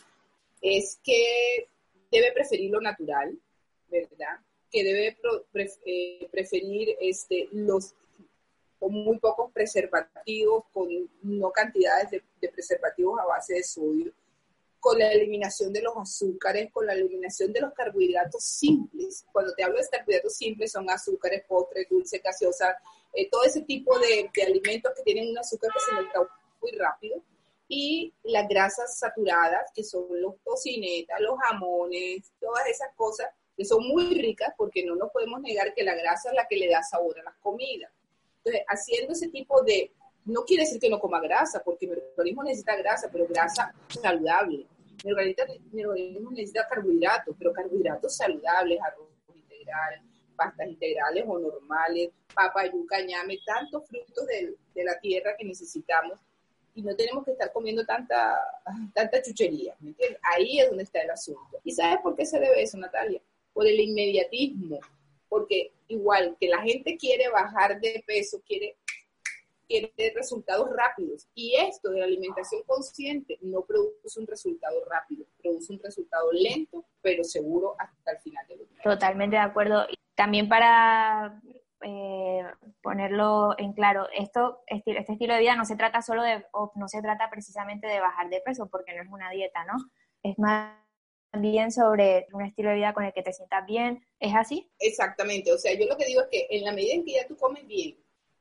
es 0.61 0.99
que 1.03 1.69
debe 2.11 2.33
preferir 2.33 2.71
lo 2.71 2.81
natural, 2.81 3.39
¿verdad? 3.89 4.41
Que 4.71 4.85
debe 4.85 5.19
eh, 5.85 6.29
preferir 6.31 6.97
este, 7.01 7.49
los 7.53 7.95
con 8.81 8.93
muy 8.93 9.19
pocos 9.19 9.53
preservativos, 9.53 10.65
con 10.73 10.89
no 11.23 11.51
cantidades 11.51 12.11
de, 12.11 12.49
preservativos 12.49 13.21
a 13.21 13.27
base 13.27 13.55
de 13.55 13.63
sodio, 13.63 14.13
con 14.81 14.99
la 14.99 15.13
eliminación 15.13 15.73
de 15.73 15.83
los 15.83 15.95
azúcares, 15.97 16.73
con 16.73 16.87
la 16.87 16.95
eliminación 16.95 17.53
de 17.53 17.61
los 17.61 17.73
carbohidratos 17.75 18.43
simples. 18.43 19.25
Cuando 19.31 19.55
te 19.55 19.63
hablo 19.63 19.79
de 19.79 19.87
carbohidratos 19.89 20.35
simples 20.35 20.73
son 20.73 20.89
azúcares, 20.89 21.45
postres, 21.47 21.87
dulces, 21.89 22.23
gaseosas, 22.23 22.77
eh, 23.13 23.29
todo 23.31 23.45
ese 23.45 23.61
tipo 23.63 23.99
de, 23.99 24.31
alimentos 24.43 24.93
que 24.97 25.03
tienen 25.03 25.31
un 25.31 25.39
azúcar 25.39 25.71
que 25.73 25.81
se 25.81 25.93
mezcla 25.93 26.29
muy 26.61 26.73
rápido. 26.73 27.23
Y 27.69 28.13
las 28.25 28.49
grasas 28.49 28.99
saturadas, 28.99 29.71
que 29.73 29.85
son 29.85 30.07
los 30.21 30.35
tocinetas, 30.43 31.21
los 31.21 31.39
jamones, 31.39 32.33
todas 32.41 32.67
esas 32.67 32.89
cosas 32.97 33.29
que 33.57 33.65
son 33.65 33.87
muy 33.87 34.21
ricas 34.21 34.53
porque 34.57 34.85
no 34.85 34.97
nos 34.97 35.11
podemos 35.13 35.41
negar 35.41 35.75
que 35.75 35.85
la 35.85 35.95
grasa 35.95 36.31
es 36.31 36.35
la 36.35 36.49
que 36.49 36.57
le 36.57 36.69
da 36.69 36.83
sabor 36.83 37.21
a 37.21 37.23
las 37.23 37.35
comidas. 37.37 37.93
Entonces, 38.39 38.65
haciendo 38.67 39.13
ese 39.13 39.29
tipo 39.29 39.63
de 39.63 39.93
no 40.25 40.43
quiere 40.43 40.65
decir 40.65 40.81
que 40.81 40.91
no 40.91 40.99
coma 40.99 41.21
grasa, 41.21 41.63
porque 41.63 41.87
mi 41.87 41.95
organismo 42.17 42.43
necesita 42.43 42.77
grasa, 42.77 43.09
pero 43.11 43.27
grasa 43.27 43.75
saludable. 43.89 44.67
Mi 45.03 45.13
organismo, 45.85 46.31
necesita 46.31 46.67
carbohidratos, 46.69 47.35
pero 47.39 47.53
carbohidratos 47.53 48.17
saludables, 48.17 48.79
arroz 48.83 49.09
integral, 49.35 50.03
pastas 50.37 50.69
integrales 50.69 51.25
o 51.27 51.39
normales, 51.39 52.11
papa, 52.35 52.67
yuca, 52.67 53.01
ñame, 53.01 53.39
tantos 53.45 53.87
frutos 53.89 54.27
de, 54.27 54.57
de 54.75 54.85
la 54.85 54.99
tierra 55.01 55.35
que 55.39 55.45
necesitamos 55.45 56.19
y 56.75 56.83
no 56.83 56.95
tenemos 56.95 57.25
que 57.25 57.33
estar 57.33 57.53
comiendo 57.53 57.85
tanta, 57.85 58.39
tanta 58.95 59.23
chuchería, 59.23 59.75
¿me 59.81 59.91
entiendes? 59.91 60.21
Ahí 60.23 60.61
es 60.61 60.69
donde 60.69 60.85
está 60.85 61.01
el 61.01 61.11
asunto. 61.11 61.61
¿Y 61.65 61.73
sabes 61.73 61.99
por 62.03 62.15
qué 62.17 62.25
se 62.25 62.39
debe 62.39 62.63
eso, 62.63 62.79
Natalia? 62.79 63.21
Por 63.53 63.67
el 63.67 63.81
inmediatismo, 63.81 64.79
porque 65.29 65.73
igual 65.89 66.37
que 66.39 66.49
la 66.49 66.63
gente 66.63 66.97
quiere 66.97 67.29
bajar 67.29 67.81
de 67.81 68.03
peso, 68.07 68.41
quiere 68.47 68.77
quiere 69.71 70.13
resultados 70.15 70.69
rápidos. 70.75 71.29
Y 71.35 71.55
esto 71.57 71.91
de 71.91 72.01
la 72.01 72.07
alimentación 72.07 72.63
consciente 72.67 73.39
no 73.43 73.65
produce 73.65 74.19
un 74.19 74.27
resultado 74.27 74.85
rápido, 74.85 75.27
produce 75.41 75.73
un 75.73 75.81
resultado 75.81 76.33
lento, 76.33 76.85
pero 77.01 77.23
seguro 77.23 77.77
hasta 77.79 78.13
el 78.13 78.19
final 78.19 78.47
del 78.49 78.59
día. 78.59 78.83
Totalmente 78.83 79.37
de 79.37 79.43
acuerdo. 79.43 79.87
También 80.17 80.49
para 80.49 81.41
eh, 81.83 82.43
ponerlo 82.83 83.55
en 83.59 83.73
claro, 83.73 84.09
esto, 84.13 84.63
este, 84.67 84.99
este 84.99 85.13
estilo 85.13 85.35
de 85.35 85.41
vida 85.41 85.55
no 85.55 85.65
se 85.65 85.77
trata 85.77 86.03
solo 86.03 86.23
de, 86.23 86.45
o 86.53 86.73
no 86.75 86.89
se 86.89 87.01
trata 87.01 87.31
precisamente 87.31 87.87
de 87.87 88.01
bajar 88.01 88.29
de 88.29 88.41
peso, 88.41 88.69
porque 88.69 88.95
no 88.95 89.03
es 89.03 89.09
una 89.09 89.31
dieta, 89.31 89.65
¿no? 89.65 89.75
Es 90.23 90.39
más 90.39 90.75
bien 91.33 91.71
sobre 91.71 92.27
un 92.33 92.43
estilo 92.43 92.71
de 92.71 92.77
vida 92.77 92.93
con 92.93 93.05
el 93.05 93.13
que 93.13 93.23
te 93.23 93.33
sientas 93.33 93.65
bien. 93.65 94.05
¿Es 94.19 94.35
así? 94.35 94.69
Exactamente. 94.81 95.53
O 95.53 95.59
sea, 95.59 95.73
yo 95.79 95.87
lo 95.87 95.97
que 95.97 96.07
digo 96.07 96.23
es 96.23 96.29
que 96.29 96.47
en 96.51 96.65
la 96.65 96.73
medida 96.73 96.95
en 96.95 97.05
que 97.05 97.13
ya 97.13 97.27
tú 97.27 97.37
comes 97.37 97.65
bien, 97.67 97.97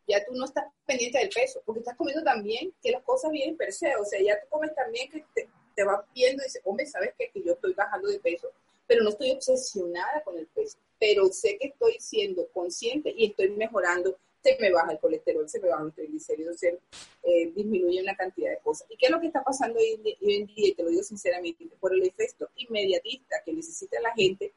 ya 0.09 0.25
tú 0.25 0.33
no 0.33 0.45
estás 0.45 0.65
pendiente 0.85 1.19
del 1.19 1.29
peso, 1.29 1.61
porque 1.65 1.79
estás 1.79 1.95
comiendo 1.95 2.23
también 2.23 2.73
que 2.81 2.91
las 2.91 3.03
cosas 3.03 3.31
vienen 3.31 3.55
per 3.55 3.71
se, 3.71 3.95
o 3.95 4.03
sea, 4.03 4.19
ya 4.21 4.39
tú 4.41 4.47
comes 4.49 4.73
también 4.73 5.09
que 5.11 5.23
te, 5.35 5.83
vas 5.85 6.03
viendo 6.13 6.43
y 6.43 6.47
dices, 6.47 6.61
hombre, 6.65 6.85
¿sabes 6.85 7.13
qué? 7.17 7.29
Que 7.33 7.41
yo 7.41 7.53
estoy 7.53 7.73
bajando 7.73 8.09
de 8.09 8.19
peso, 8.19 8.51
pero 8.85 9.01
no 9.03 9.11
estoy 9.11 9.31
obsesionada 9.31 10.21
con 10.25 10.37
el 10.37 10.47
peso, 10.47 10.77
pero 10.99 11.27
sé 11.27 11.57
que 11.57 11.67
estoy 11.67 11.95
siendo 11.99 12.49
consciente 12.49 13.13
y 13.15 13.27
estoy 13.27 13.51
mejorando, 13.51 14.17
se 14.43 14.57
me 14.59 14.71
baja 14.71 14.91
el 14.91 14.99
colesterol, 14.99 15.47
se 15.47 15.59
me 15.61 15.69
baja 15.69 15.83
el 15.83 15.93
triglicéridos, 15.93 16.57
se 16.57 16.79
eh, 17.23 17.51
disminuye 17.55 18.01
una 18.01 18.15
cantidad 18.15 18.51
de 18.51 18.57
cosas. 18.57 18.87
¿Y 18.89 18.97
qué 18.97 19.05
es 19.05 19.11
lo 19.11 19.21
que 19.21 19.27
está 19.27 19.41
pasando 19.41 19.79
hoy 19.79 20.17
en, 20.19 20.45
día? 20.47 20.67
Y 20.67 20.73
te 20.73 20.83
lo 20.83 20.89
digo 20.89 21.03
sinceramente, 21.03 21.65
por 21.79 21.93
el 21.93 22.03
efecto 22.03 22.49
inmediatista 22.55 23.37
que 23.45 23.53
necesita 23.53 24.01
la 24.01 24.11
gente, 24.13 24.53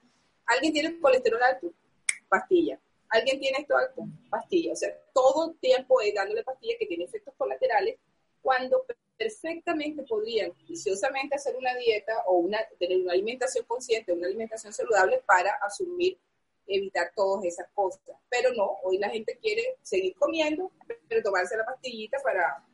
alguien 0.47 0.73
tiene 0.73 0.99
colesterol 0.99 1.43
alto, 1.43 1.73
pastilla 2.29 2.81
alguien 3.13 3.39
tiene 3.39 3.59
esto 3.59 3.77
alto, 3.77 4.03
pastilla. 4.31 4.73
O 4.73 4.77
sea, 4.77 4.89
todo 5.13 5.51
el 5.51 5.59
tiempo 5.59 6.01
es 6.01 6.15
dándole 6.15 6.43
pastillas 6.43 6.77
que 6.79 6.87
tienen 6.87 7.07
efectos 7.07 7.35
colaterales 7.37 7.97
cuando 8.41 8.85
perfectamente 9.17 10.03
podrían 10.03 10.53
viciosamente 10.67 11.37
hacer 11.37 11.55
una 11.57 11.75
dieta 11.77 12.25
o 12.27 12.49
tener 12.79 12.99
una 12.99 13.13
alimentación 13.13 13.65
consciente, 13.67 14.13
una 14.13 14.27
alimentación 14.27 14.73
saludable 14.73 15.23
para 15.27 15.53
asumir, 15.63 16.19
evitar 16.67 17.13
todas 17.15 17.45
esas 17.45 17.69
cosas. 17.75 18.17
Pero 18.29 18.53
no, 18.55 18.79
hoy 18.83 18.99
la 18.99 19.11
gente 19.11 19.39
quiere 19.41 19.77
seguir 19.83 20.15
comiendo, 20.17 20.73
pero 21.09 21.23
tomarse 21.23 21.57
la 21.57 21.67
pastillita 21.67 22.19
para, 22.23 22.65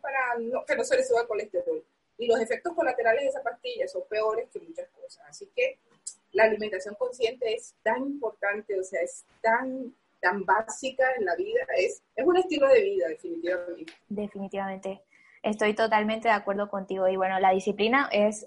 para 0.00 0.64
que 0.66 0.76
no 0.76 0.84
se 0.84 0.96
le 0.96 1.04
suba 1.04 1.22
el 1.22 1.26
colesterol. 1.26 1.84
Y 2.18 2.26
los 2.26 2.38
efectos 2.38 2.74
colaterales 2.74 3.22
de 3.22 3.28
esa 3.30 3.42
pastilla 3.42 3.88
son 3.88 4.02
peores 4.06 4.48
que 4.52 4.60
muchas 4.60 4.88
cosas. 4.90 5.24
Así 5.26 5.50
que 5.56 5.80
la 6.32 6.44
alimentación 6.44 6.94
consciente 6.96 7.54
es 7.54 7.74
tan 7.82 8.02
importante, 8.02 8.78
o 8.78 8.84
sea, 8.84 9.00
es 9.02 9.24
tan, 9.40 9.94
tan 10.20 10.44
básica 10.44 11.04
en 11.18 11.24
la 11.24 11.34
vida, 11.36 11.60
es, 11.76 12.02
es 12.14 12.26
un 12.26 12.36
estilo 12.36 12.68
de 12.68 12.82
vida, 12.82 13.08
definitivamente. 13.08 13.92
Definitivamente. 14.08 15.02
Estoy 15.42 15.74
totalmente 15.74 16.28
de 16.28 16.34
acuerdo 16.34 16.68
contigo. 16.68 17.08
Y 17.08 17.16
bueno, 17.16 17.40
la 17.40 17.50
disciplina 17.50 18.08
es 18.12 18.46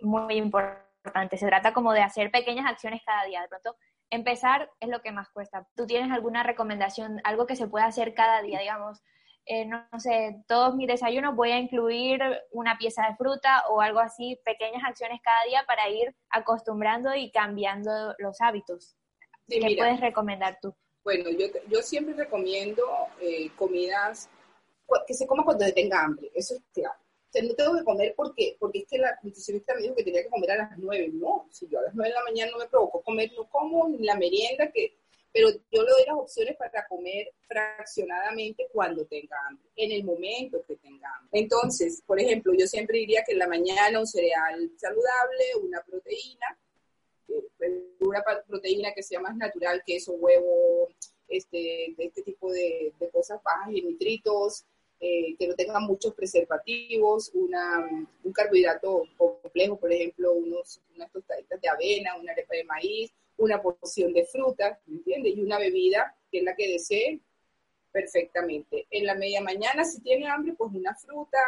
muy 0.00 0.34
importante. 0.34 1.38
Se 1.38 1.46
trata 1.46 1.72
como 1.72 1.92
de 1.92 2.02
hacer 2.02 2.30
pequeñas 2.30 2.66
acciones 2.66 3.02
cada 3.04 3.24
día. 3.24 3.40
De 3.42 3.48
pronto, 3.48 3.76
empezar 4.10 4.70
es 4.80 4.88
lo 4.88 5.00
que 5.00 5.12
más 5.12 5.28
cuesta. 5.30 5.66
¿Tú 5.74 5.86
tienes 5.86 6.12
alguna 6.12 6.42
recomendación, 6.42 7.20
algo 7.24 7.46
que 7.46 7.56
se 7.56 7.66
pueda 7.66 7.86
hacer 7.86 8.14
cada 8.14 8.42
día, 8.42 8.60
digamos? 8.60 9.02
Eh, 9.50 9.64
no, 9.64 9.82
sé, 9.98 10.44
todos 10.46 10.76
mis 10.76 10.86
desayunos 10.86 11.34
voy 11.34 11.52
a 11.52 11.58
incluir 11.58 12.20
una 12.50 12.76
pieza 12.76 13.06
de 13.08 13.16
fruta 13.16 13.64
o 13.70 13.80
algo 13.80 13.98
así, 13.98 14.38
pequeñas 14.44 14.82
acciones 14.84 15.22
cada 15.24 15.42
día 15.44 15.64
para 15.66 15.88
ir 15.88 16.14
acostumbrando 16.28 17.14
y 17.14 17.30
cambiando 17.30 18.14
los 18.18 18.42
hábitos. 18.42 18.94
¿Qué 19.48 19.74
puedes 19.78 20.00
recomendar 20.00 20.58
tú? 20.60 20.74
Bueno, 21.02 21.30
yo, 21.30 21.46
yo 21.66 21.80
siempre 21.80 22.12
recomiendo 22.12 22.84
eh, 23.22 23.50
comidas 23.56 24.28
que 25.06 25.14
se 25.14 25.26
coma 25.26 25.44
cuando 25.44 25.64
tenga 25.72 26.04
hambre, 26.04 26.30
eso 26.34 26.54
es 26.54 26.62
claro. 26.74 26.98
O 27.00 27.30
sea, 27.30 27.42
no 27.42 27.54
tengo 27.54 27.74
que 27.74 27.84
comer 27.84 28.14
porque, 28.14 28.56
porque 28.60 28.80
es 28.80 28.86
que 28.86 28.98
la 28.98 29.18
nutricionista 29.22 29.74
me 29.74 29.80
dijo 29.80 29.94
que 29.94 30.04
tenía 30.04 30.24
que 30.24 30.28
comer 30.28 30.50
a 30.50 30.56
las 30.56 30.78
nueve. 30.78 31.10
No, 31.14 31.46
si 31.50 31.66
yo 31.68 31.78
a 31.78 31.82
las 31.84 31.94
nueve 31.94 32.10
de 32.10 32.14
la 32.14 32.24
mañana 32.24 32.52
no 32.52 32.58
me 32.58 32.68
provoco 32.68 33.00
comer, 33.00 33.32
no 33.34 33.48
como 33.48 33.88
ni 33.88 34.04
la 34.04 34.16
merienda 34.16 34.70
que 34.70 34.98
pero 35.32 35.50
yo 35.50 35.82
le 35.82 35.90
doy 35.90 36.04
las 36.06 36.16
opciones 36.16 36.56
para 36.56 36.86
comer 36.86 37.32
fraccionadamente 37.46 38.68
cuando 38.72 39.04
tenga 39.06 39.36
hambre, 39.48 39.68
en 39.76 39.92
el 39.92 40.04
momento 40.04 40.64
que 40.66 40.76
tenga 40.76 41.08
hambre. 41.16 41.40
Entonces, 41.40 42.02
por 42.06 42.20
ejemplo, 42.20 42.52
yo 42.56 42.66
siempre 42.66 42.98
diría 42.98 43.22
que 43.26 43.32
en 43.32 43.38
la 43.38 43.48
mañana 43.48 44.00
un 44.00 44.06
cereal 44.06 44.70
saludable, 44.76 45.44
una 45.62 45.82
proteína, 45.82 46.58
una 48.00 48.24
proteína 48.46 48.92
que 48.94 49.02
sea 49.02 49.20
más 49.20 49.36
natural, 49.36 49.82
queso, 49.86 50.12
huevo, 50.12 50.88
este, 51.28 51.94
este 51.98 52.22
tipo 52.22 52.50
de, 52.50 52.92
cosas 53.12 53.42
bajas 53.42 53.68
en 53.68 53.86
nitritos, 53.86 54.64
eh, 55.00 55.36
que 55.38 55.46
no 55.46 55.54
tengan 55.54 55.84
muchos 55.84 56.14
preservativos, 56.14 57.30
una, 57.34 57.86
un 58.24 58.32
carbohidrato 58.32 59.04
complejo, 59.16 59.78
por 59.78 59.92
ejemplo, 59.92 60.32
unos, 60.32 60.80
unas 60.96 61.12
tostaditas 61.12 61.60
de 61.60 61.68
avena, 61.68 62.16
una 62.16 62.32
arepa 62.32 62.56
de 62.56 62.64
maíz, 62.64 63.12
una 63.38 63.62
porción 63.62 64.12
de 64.12 64.26
fruta, 64.26 64.78
¿me 64.86 64.96
entiendes? 64.96 65.36
Y 65.36 65.40
una 65.40 65.58
bebida, 65.58 66.14
que 66.30 66.38
es 66.38 66.44
la 66.44 66.54
que 66.54 66.72
desee, 66.72 67.20
perfectamente. 67.90 68.86
En 68.90 69.06
la 69.06 69.14
media 69.14 69.40
mañana, 69.40 69.84
si 69.84 70.00
tiene 70.02 70.28
hambre, 70.28 70.54
pues 70.56 70.72
una 70.74 70.94
fruta. 70.94 71.38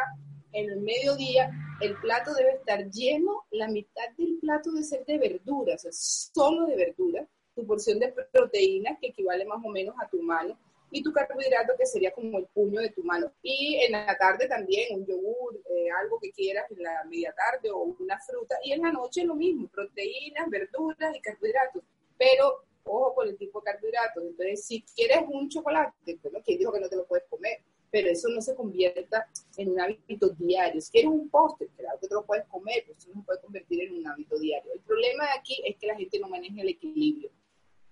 En 0.53 0.69
el 0.69 0.81
mediodía, 0.81 1.49
el 1.79 1.95
plato 1.97 2.33
debe 2.33 2.55
estar 2.55 2.89
lleno, 2.89 3.45
la 3.51 3.69
mitad 3.69 4.09
del 4.17 4.37
plato 4.41 4.71
debe 4.71 4.83
ser 4.83 5.05
de 5.05 5.17
verduras, 5.17 5.87
solo 5.91 6.65
de 6.65 6.75
verduras. 6.75 7.27
Tu 7.55 7.65
porción 7.65 7.99
de 7.99 8.13
proteína, 8.31 8.97
que 8.99 9.07
equivale 9.07 9.45
más 9.45 9.63
o 9.63 9.69
menos 9.69 9.95
a 10.01 10.07
tu 10.07 10.21
mano, 10.21 10.57
y 10.91 11.01
tu 11.01 11.11
carbohidrato 11.13 11.73
que 11.77 11.85
sería 11.85 12.11
como 12.11 12.37
el 12.37 12.45
puño 12.47 12.81
de 12.81 12.89
tu 12.89 13.03
mano. 13.03 13.31
Y 13.41 13.77
en 13.85 13.93
la 13.93 14.17
tarde 14.17 14.47
también 14.47 14.99
un 14.99 15.05
yogur, 15.05 15.61
eh, 15.69 15.89
algo 16.01 16.19
que 16.19 16.31
quieras 16.31 16.69
en 16.69 16.83
la 16.83 17.03
media 17.05 17.33
tarde 17.33 17.71
o 17.71 17.95
una 17.97 18.19
fruta. 18.19 18.57
Y 18.63 18.73
en 18.73 18.81
la 18.81 18.91
noche 18.91 19.23
lo 19.23 19.35
mismo, 19.35 19.69
proteínas, 19.69 20.49
verduras 20.49 21.15
y 21.15 21.21
carbohidratos. 21.21 21.83
Pero 22.17 22.65
ojo 22.83 23.15
con 23.15 23.29
el 23.29 23.37
tipo 23.37 23.61
de 23.61 23.71
carbohidratos. 23.71 24.23
Entonces, 24.23 24.65
si 24.65 24.83
quieres 24.95 25.23
un 25.29 25.47
chocolate, 25.49 26.19
bueno, 26.21 26.39
¿quién 26.43 26.59
dijo 26.59 26.73
que 26.73 26.79
no 26.81 26.89
te 26.89 26.97
lo 26.97 27.05
puedes 27.05 27.25
comer? 27.29 27.61
Pero 27.89 28.09
eso 28.09 28.29
no 28.29 28.41
se 28.41 28.55
convierta 28.55 29.27
en 29.57 29.71
un 29.71 29.79
hábito 29.79 30.29
diario. 30.29 30.79
Si 30.81 30.91
quieres 30.91 31.09
un 31.09 31.29
postre, 31.29 31.67
claro 31.77 31.99
que 31.99 32.07
te 32.07 32.13
lo 32.13 32.25
puedes 32.25 32.45
comer, 32.45 32.83
pero 32.85 32.97
eso 32.97 33.09
no 33.09 33.21
se 33.21 33.25
puede 33.25 33.41
convertir 33.41 33.81
en 33.83 33.95
un 33.95 34.07
hábito 34.07 34.37
diario. 34.39 34.73
El 34.73 34.79
problema 34.81 35.25
de 35.25 35.39
aquí 35.39 35.61
es 35.65 35.77
que 35.77 35.87
la 35.87 35.95
gente 35.95 36.19
no 36.19 36.27
maneja 36.27 36.61
el 36.61 36.69
equilibrio. 36.69 37.29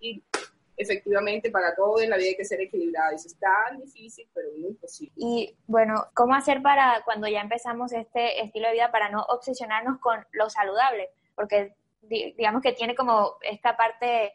Y 0.00 0.22
efectivamente 0.80 1.50
para 1.50 1.74
todo 1.74 2.00
en 2.00 2.10
la 2.10 2.16
vida 2.16 2.28
hay 2.28 2.36
que 2.36 2.44
ser 2.44 2.60
equilibrado. 2.60 3.14
Eso 3.14 3.28
es 3.28 3.38
tan 3.38 3.78
difícil, 3.78 4.28
pero 4.34 4.48
muy 4.52 4.68
imposible. 4.68 5.12
Y 5.16 5.56
bueno, 5.66 6.06
¿cómo 6.14 6.34
hacer 6.34 6.62
para 6.62 7.02
cuando 7.04 7.28
ya 7.28 7.40
empezamos 7.40 7.92
este 7.92 8.42
estilo 8.42 8.68
de 8.68 8.74
vida 8.74 8.90
para 8.90 9.10
no 9.10 9.22
obsesionarnos 9.28 9.98
con 10.00 10.26
lo 10.32 10.48
saludable? 10.48 11.10
Porque 11.34 11.76
digamos 12.02 12.62
que 12.62 12.72
tiene 12.72 12.94
como 12.94 13.36
esta 13.42 13.76
parte, 13.76 14.32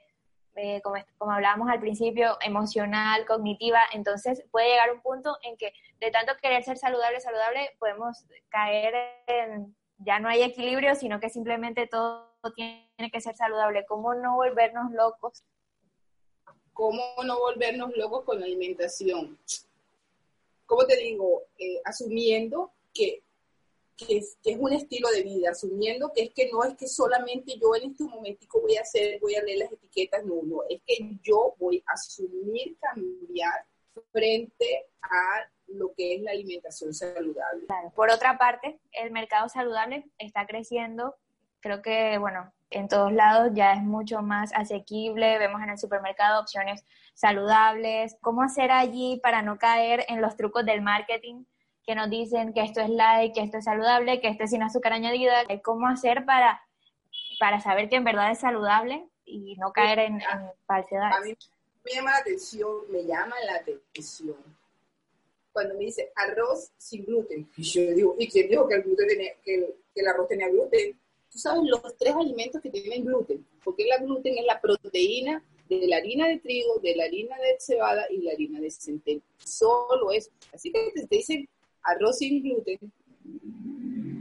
eh, 0.56 0.82
como, 0.82 0.96
como 1.18 1.32
hablábamos 1.32 1.70
al 1.70 1.80
principio, 1.80 2.38
emocional, 2.42 3.26
cognitiva, 3.26 3.82
entonces 3.92 4.44
puede 4.52 4.70
llegar 4.70 4.94
un 4.94 5.02
punto 5.02 5.38
en 5.42 5.58
que 5.58 5.74
de 6.00 6.12
tanto 6.12 6.34
querer 6.42 6.64
ser 6.64 6.78
saludable, 6.78 7.20
saludable, 7.20 7.72
podemos 7.80 8.26
caer 8.50 8.94
en, 9.28 9.76
ya 9.98 10.20
no 10.20 10.30
hay 10.30 10.44
equilibrio, 10.44 10.94
sino 10.96 11.20
que 11.20 11.30
simplemente 11.30 11.88
todo 11.88 12.36
tiene 12.56 13.12
que 13.12 13.22
ser 13.22 13.36
saludable. 13.36 13.86
¿Cómo 13.88 14.14
no 14.14 14.36
volvernos 14.36 14.92
locos 14.92 15.44
¿Cómo 16.76 17.02
no 17.26 17.40
volvernos 17.40 17.96
locos 17.96 18.26
con 18.26 18.38
la 18.38 18.46
alimentación? 18.46 19.40
¿Cómo 20.66 20.86
te 20.86 20.98
digo? 20.98 21.44
Eh, 21.58 21.80
asumiendo 21.86 22.74
que 22.94 23.24
es, 24.10 24.38
que 24.44 24.52
es, 24.52 24.58
un 24.60 24.74
estilo 24.74 25.10
de 25.10 25.24
vida, 25.24 25.52
asumiendo 25.52 26.12
que 26.14 26.24
es 26.24 26.34
que 26.34 26.52
no 26.52 26.66
es 26.66 26.76
que 26.76 26.90
solamente 26.90 27.58
yo 27.58 27.74
en 27.78 27.92
este 27.92 28.04
momentico 28.04 28.60
voy 28.60 28.76
a 28.76 28.82
hacer, 28.82 29.22
voy 29.22 29.36
a 29.36 29.44
leer 29.44 29.60
las 29.60 29.72
etiquetas, 29.72 30.26
no, 30.26 30.42
no, 30.44 30.64
es 30.70 30.82
que 30.86 30.98
yo 31.24 31.56
voy 31.60 31.82
a 31.88 31.94
asumir 31.94 32.76
cambiar 32.78 33.66
frente 34.12 34.88
a 35.02 35.50
lo 35.68 35.94
que 35.94 36.16
es 36.16 36.22
la 36.24 36.32
alimentación 36.32 36.94
saludable. 36.94 37.68
Por 37.96 38.10
otra 38.10 38.38
parte, 38.38 38.82
el 38.92 39.12
mercado 39.12 39.48
saludable 39.48 40.10
está 40.18 40.46
creciendo, 40.46 41.16
creo 41.62 41.82
que, 41.82 42.18
bueno, 42.18 42.52
en 42.70 42.88
todos 42.88 43.12
lados 43.12 43.52
ya 43.54 43.74
es 43.74 43.82
mucho 43.82 44.22
más 44.22 44.52
asequible, 44.54 45.38
vemos 45.38 45.62
en 45.62 45.70
el 45.70 45.78
supermercado 45.78 46.42
opciones 46.42 46.84
saludables, 47.14 48.18
cómo 48.22 48.42
hacer 48.42 48.72
allí 48.72 49.20
para 49.22 49.42
no 49.42 49.58
caer 49.58 50.06
en 50.10 50.22
los 50.22 50.36
trucos 50.36 50.66
del 50.66 50.82
marketing 50.82 51.46
que 51.86 51.96
nos 51.96 52.10
dicen 52.10 52.54
que 52.54 52.62
esto 52.62 52.82
es 52.82 52.90
light, 52.90 53.34
que 53.34 53.42
esto 53.42 53.58
es 53.58 53.66
saludable, 53.66 54.20
que 54.20 54.28
esto 54.28 54.44
es 54.44 54.50
sin 54.50 54.64
azúcar 54.64 54.94
añadida, 54.94 55.44
cómo 55.64 55.88
hacer 55.88 56.26
para, 56.26 56.62
para 57.40 57.62
saber 57.62 57.90
que 57.90 57.98
en 57.98 58.04
verdad 58.04 58.32
es 58.32 58.40
saludable 58.40 59.08
y 59.24 59.56
no 59.58 59.72
caer 59.72 60.00
en, 60.00 60.16
en 60.16 60.52
falsedades. 60.66 61.16
A 61.16 61.22
mí 61.22 61.36
me 61.86 61.92
llama 61.94 62.12
la 62.12 62.18
atención, 62.18 62.72
me 62.90 63.04
llama 63.04 63.36
la 63.46 63.56
atención 63.56 64.36
cuando 65.56 65.76
me 65.76 65.86
dice 65.86 66.12
arroz 66.16 66.72
sin 66.78 67.06
gluten. 67.06 67.50
Y 67.56 67.64
yo 67.64 67.82
digo, 67.94 68.16
¿y 68.20 68.30
quién 68.30 68.50
dijo 68.50 68.68
que 68.68 68.76
el, 68.76 68.84
gluten 68.84 69.08
tenía, 69.08 69.32
que 69.42 69.56
el, 69.56 69.76
que 69.94 70.02
el 70.02 70.08
arroz 70.08 70.28
tenía 70.28 70.50
gluten? 70.50 71.00
Tú 71.36 71.42
sabes 71.42 71.64
los 71.66 71.98
tres 71.98 72.16
alimentos 72.16 72.62
que 72.62 72.70
tienen 72.70 73.04
gluten, 73.04 73.46
porque 73.62 73.84
la 73.84 73.98
gluten 73.98 74.38
es 74.38 74.46
la 74.46 74.62
proteína 74.62 75.44
de 75.68 75.86
la 75.86 75.98
harina 75.98 76.30
de 76.30 76.40
trigo, 76.40 76.80
de 76.80 76.96
la 76.96 77.04
harina 77.04 77.36
de 77.36 77.58
cebada 77.60 78.06
y 78.10 78.20
la 78.20 78.32
harina 78.32 78.62
de 78.62 78.72
centeno. 78.72 79.22
Solo 79.44 80.14
eso. 80.14 80.32
Así 80.54 80.72
que 80.72 80.94
te 80.94 81.14
dicen 81.14 81.50
arroz 81.84 82.20
sin 82.20 82.42
gluten, 82.42 82.80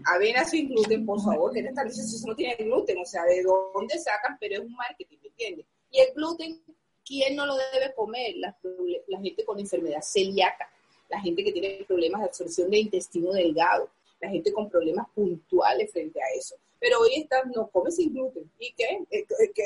avena 0.07 0.45
sin 0.45 0.71
gluten, 0.71 1.07
por 1.07 1.23
favor, 1.23 1.53
que 1.53 1.61
esta 1.61 1.89
si 1.89 2.01
eso 2.01 2.27
no 2.27 2.35
tiene 2.35 2.57
gluten, 2.57 2.99
o 2.99 3.05
sea, 3.05 3.23
¿de 3.27 3.45
dónde 3.45 3.97
sacan? 3.97 4.37
Pero 4.41 4.55
es 4.55 4.61
un 4.63 4.75
marketing, 4.75 5.19
¿me 5.23 5.29
entiendes? 5.29 5.67
Y 5.93 6.01
el 6.01 6.15
gluten, 6.17 6.61
¿quién 7.07 7.37
no 7.37 7.47
lo 7.47 7.55
debe 7.55 7.95
comer? 7.95 8.35
La, 8.39 8.59
la 9.07 9.21
gente 9.21 9.45
con 9.45 9.61
enfermedad 9.61 10.03
celíaca, 10.03 10.69
la 11.09 11.21
gente 11.21 11.45
que 11.45 11.53
tiene 11.53 11.85
problemas 11.87 12.23
de 12.23 12.27
absorción 12.27 12.73
de 12.73 12.79
intestino 12.79 13.31
delgado, 13.31 13.89
la 14.21 14.31
gente 14.31 14.53
con 14.53 14.69
problemas 14.69 15.07
puntuales 15.15 15.93
frente 15.93 16.21
a 16.21 16.27
eso. 16.37 16.57
Pero 16.85 17.01
hoy 17.01 17.15
está, 17.15 17.43
no 17.45 17.71
come 17.71 17.91
sin 17.91 18.13
gluten. 18.13 18.53
¿Y 18.59 18.75
qué? 18.75 18.85
Eh, 19.11 19.27
eh, 19.41 19.53
¿Qué? 19.55 19.63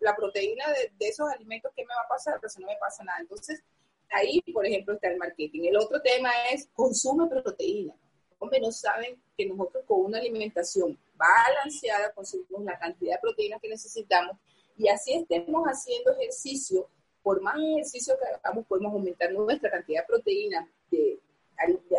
La, 0.00 0.16
proteína 0.16 0.64
de, 0.72 1.06
esos 1.06 1.30
alimentos, 1.30 1.70
¿qué 1.76 1.84
me 1.84 1.94
va 1.94 2.00
a 2.00 2.08
pasar? 2.08 2.40
Pues 2.40 2.58
no 2.58 2.66
me 2.66 2.76
pasa 2.76 3.04
nada. 3.04 3.20
Entonces, 3.20 3.62
ahí, 4.10 4.42
por 4.52 4.66
ejemplo, 4.66 4.94
está 4.94 5.06
el 5.06 5.16
marketing. 5.16 5.68
El 5.68 5.76
otro 5.76 6.02
tema 6.02 6.28
es 6.50 6.68
consume 6.74 7.28
proteína. 7.28 7.94
Hombre, 8.40 8.58
no 8.58 8.72
saben 8.72 9.16
que 9.38 9.46
nosotros 9.46 9.84
con 9.86 10.06
una 10.06 10.18
alimentación 10.18 10.98
balanceada 11.14 12.12
consumimos 12.12 12.64
la 12.64 12.76
cantidad 12.80 13.14
de 13.14 13.20
proteínas 13.20 13.60
que 13.60 13.68
necesitamos 13.68 14.36
y 14.76 14.88
así 14.88 15.14
estemos 15.14 15.64
haciendo 15.66 16.18
ejercicio, 16.18 16.88
por 17.22 17.40
más 17.42 17.58
ejercicio 17.60 18.18
que 18.18 18.26
hagamos, 18.26 18.66
podemos 18.66 18.92
aumentar 18.92 19.30
nuestra 19.30 19.70
cantidad 19.70 20.02
de 20.02 20.06
proteína 20.08 20.68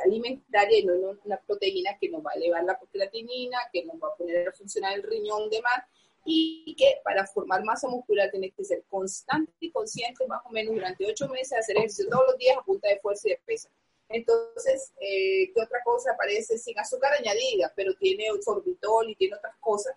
alimentaria 0.04 0.80
y 0.80 0.86
no 0.86 0.94
una 1.24 1.38
proteína 1.38 1.98
que 2.00 2.10
nos 2.10 2.26
va 2.26 2.32
a 2.32 2.38
elevar 2.38 2.64
la 2.64 2.80
creatinina, 2.92 3.58
que 3.72 3.86
nos 3.86 3.96
va 3.96 4.10
a 4.10 4.16
poner 4.16 4.48
a 4.48 4.52
funcionar 4.52 4.94
el 4.94 5.04
riñón 5.04 5.50
de 5.50 5.62
más 5.62 5.84
y 6.30 6.76
que 6.76 7.00
para 7.04 7.26
formar 7.26 7.64
masa 7.64 7.88
muscular 7.88 8.30
tienes 8.30 8.54
que 8.54 8.66
ser 8.66 8.84
constante 8.90 9.52
y 9.62 9.72
consciente 9.72 10.28
más 10.28 10.42
o 10.46 10.50
menos 10.50 10.76
durante 10.76 11.06
ocho 11.10 11.28
meses, 11.30 11.58
hacer 11.58 11.78
ejercicio 11.78 12.10
todos 12.10 12.26
los 12.28 12.38
días 12.38 12.58
a 12.58 12.64
punta 12.64 12.90
de 12.90 13.00
fuerza 13.00 13.30
y 13.30 13.32
de 13.32 13.40
peso. 13.46 13.70
Entonces, 14.10 14.94
eh, 15.00 15.52
¿qué 15.54 15.62
otra 15.62 15.82
cosa 15.84 16.12
aparece? 16.12 16.58
Sin 16.58 16.78
azúcar 16.80 17.14
añadida, 17.14 17.72
pero 17.76 17.94
tiene 17.96 18.26
sorbitol 18.42 19.10
y 19.10 19.16
tiene 19.16 19.36
otras 19.36 19.56
cosas 19.60 19.96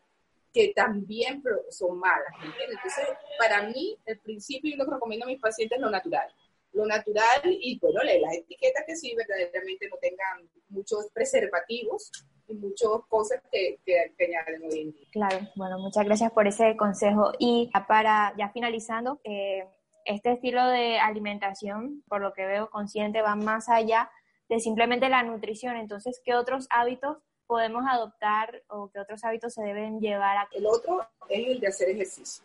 que 0.52 0.72
también 0.74 1.42
son 1.70 1.98
malas. 1.98 2.32
Entonces, 2.42 3.08
para 3.38 3.68
mí, 3.68 3.96
el 4.04 4.18
principio, 4.18 4.70
yo 4.70 4.76
lo 4.76 4.84
que 4.84 4.94
recomiendo 4.94 5.26
a 5.26 5.28
mis 5.28 5.40
pacientes 5.40 5.76
es 5.76 5.82
lo 5.82 5.90
natural. 5.90 6.28
Lo 6.72 6.86
natural 6.86 7.40
y, 7.44 7.78
bueno, 7.80 8.00
las 8.02 8.34
etiquetas 8.34 8.84
que 8.86 8.96
sí 8.96 9.14
verdaderamente 9.16 9.88
no 9.88 9.96
tengan 10.00 10.48
muchos 10.68 11.08
preservativos, 11.12 12.10
muchas 12.48 12.88
cosas 13.08 13.42
que, 13.50 13.78
que, 13.84 14.24
añaden 14.24 14.62
hoy 14.62 14.80
en 14.80 14.92
día. 14.92 15.08
Claro, 15.12 15.38
bueno, 15.56 15.78
muchas 15.78 16.04
gracias 16.04 16.30
por 16.32 16.46
ese 16.46 16.76
consejo. 16.76 17.32
Y 17.38 17.70
para 17.88 18.34
ya 18.38 18.50
finalizando, 18.50 19.20
eh, 19.24 19.64
este 20.04 20.32
estilo 20.32 20.66
de 20.66 20.98
alimentación, 20.98 22.02
por 22.08 22.20
lo 22.20 22.32
que 22.32 22.46
veo 22.46 22.70
consciente, 22.70 23.22
va 23.22 23.36
más 23.36 23.68
allá 23.68 24.10
de 24.48 24.60
simplemente 24.60 25.08
la 25.08 25.22
nutrición. 25.22 25.76
Entonces, 25.76 26.20
¿qué 26.24 26.34
otros 26.34 26.66
hábitos 26.70 27.18
podemos 27.50 27.82
adoptar 27.90 28.62
o 28.68 28.90
qué 28.92 29.00
otros 29.00 29.24
hábitos 29.24 29.54
se 29.54 29.62
deben 29.62 29.98
llevar 29.98 30.36
a 30.38 30.48
El 30.52 30.66
otro 30.66 31.04
es 31.28 31.48
el 31.48 31.58
de 31.58 31.66
hacer 31.66 31.88
ejercicio. 31.88 32.44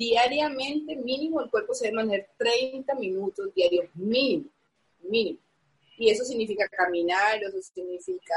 Diariamente, 0.00 0.96
mínimo, 0.96 1.42
el 1.42 1.50
cuerpo 1.50 1.74
se 1.74 1.84
debe 1.84 1.96
mantener 1.96 2.30
30 2.38 2.94
minutos 2.94 3.52
diarios, 3.54 3.86
mínimo, 3.94 4.48
mínimo 5.02 5.38
y 6.00 6.08
eso 6.08 6.24
significa 6.24 6.66
caminar, 6.68 7.42
eso 7.44 7.60
significa 7.60 8.34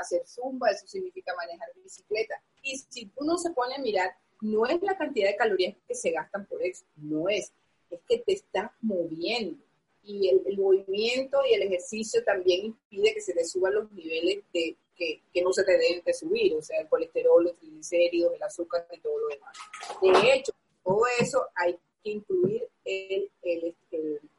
hacer 0.00 0.26
zumba, 0.26 0.70
eso 0.70 0.86
significa 0.86 1.34
manejar 1.36 1.68
bicicleta. 1.84 2.42
Y 2.62 2.78
si 2.78 3.10
uno 3.16 3.36
se 3.36 3.50
pone 3.50 3.74
a 3.74 3.80
mirar, 3.80 4.16
no 4.40 4.64
es 4.64 4.80
la 4.80 4.96
cantidad 4.96 5.28
de 5.28 5.36
calorías 5.36 5.76
que 5.86 5.94
se 5.94 6.10
gastan 6.10 6.46
por 6.46 6.62
eso, 6.62 6.86
no 6.96 7.28
es, 7.28 7.52
es 7.90 8.00
que 8.08 8.16
te 8.16 8.32
estás 8.32 8.70
moviendo. 8.80 9.62
Y 10.02 10.30
el, 10.30 10.56
movimiento 10.56 11.38
y 11.50 11.52
el 11.52 11.64
ejercicio 11.64 12.24
también 12.24 12.64
impide 12.64 13.12
que 13.12 13.20
se 13.20 13.34
te 13.34 13.44
suban 13.44 13.74
los 13.74 13.92
niveles 13.92 14.42
de, 14.54 14.74
que, 14.96 15.20
que, 15.34 15.42
no 15.42 15.52
se 15.52 15.64
te 15.64 15.72
deben 15.72 16.02
de 16.02 16.14
subir, 16.14 16.54
o 16.54 16.62
sea, 16.62 16.80
el 16.80 16.88
colesterol, 16.88 17.44
los 17.44 17.58
triglicéridos, 17.58 18.34
el 18.34 18.42
azúcar 18.42 18.86
y 18.90 19.00
todo 19.00 19.18
lo 19.18 19.28
demás. 19.28 19.54
De 20.00 20.32
hecho, 20.32 20.52
todo 20.84 21.02
eso 21.20 21.44
hay 21.54 21.78
que 22.02 22.10
incluir 22.10 22.68
el, 22.84 23.30
el, 23.42 23.74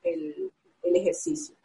el, 0.03 0.51
el 0.83 0.95
ejercicio. 0.95 1.55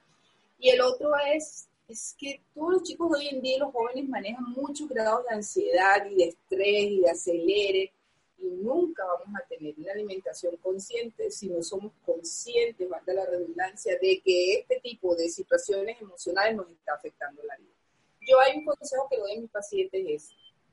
Y 0.58 0.70
el 0.70 0.80
otro 0.80 1.10
es, 1.34 1.68
es 1.88 2.14
que 2.18 2.40
todos 2.54 2.74
los 2.74 2.82
chicos 2.82 3.10
hoy 3.16 3.28
en 3.28 3.40
día, 3.40 3.58
los 3.58 3.72
jóvenes 3.72 4.08
manejan 4.08 4.44
muchos 4.50 4.88
grados 4.88 5.24
de 5.28 5.34
ansiedad 5.34 6.06
y 6.10 6.16
de 6.16 6.24
estrés 6.24 6.90
y 6.90 7.00
de 7.00 7.10
acelere 7.10 7.92
y 8.40 8.46
nunca 8.46 9.04
vamos 9.04 9.40
a 9.40 9.46
tener 9.48 9.74
una 9.78 9.92
alimentación 9.92 10.56
consciente 10.58 11.30
si 11.30 11.48
no 11.48 11.62
somos 11.62 11.92
conscientes, 12.04 12.88
valga 12.88 13.12
la 13.12 13.26
redundancia, 13.26 13.98
de 14.00 14.20
que 14.20 14.54
este 14.60 14.80
tipo 14.80 15.14
de 15.16 15.28
situaciones 15.28 16.00
emocionales 16.00 16.56
nos 16.56 16.70
está 16.70 16.94
afectando 16.94 17.42
la 17.42 17.56
vida. 17.56 17.72
Yo 18.20 18.38
hay 18.40 18.58
un 18.58 18.64
consejo 18.64 19.08
que 19.10 19.18
doy 19.18 19.36
a 19.36 19.40
mis 19.40 19.50
pacientes 19.50 20.04
es, 20.06 20.30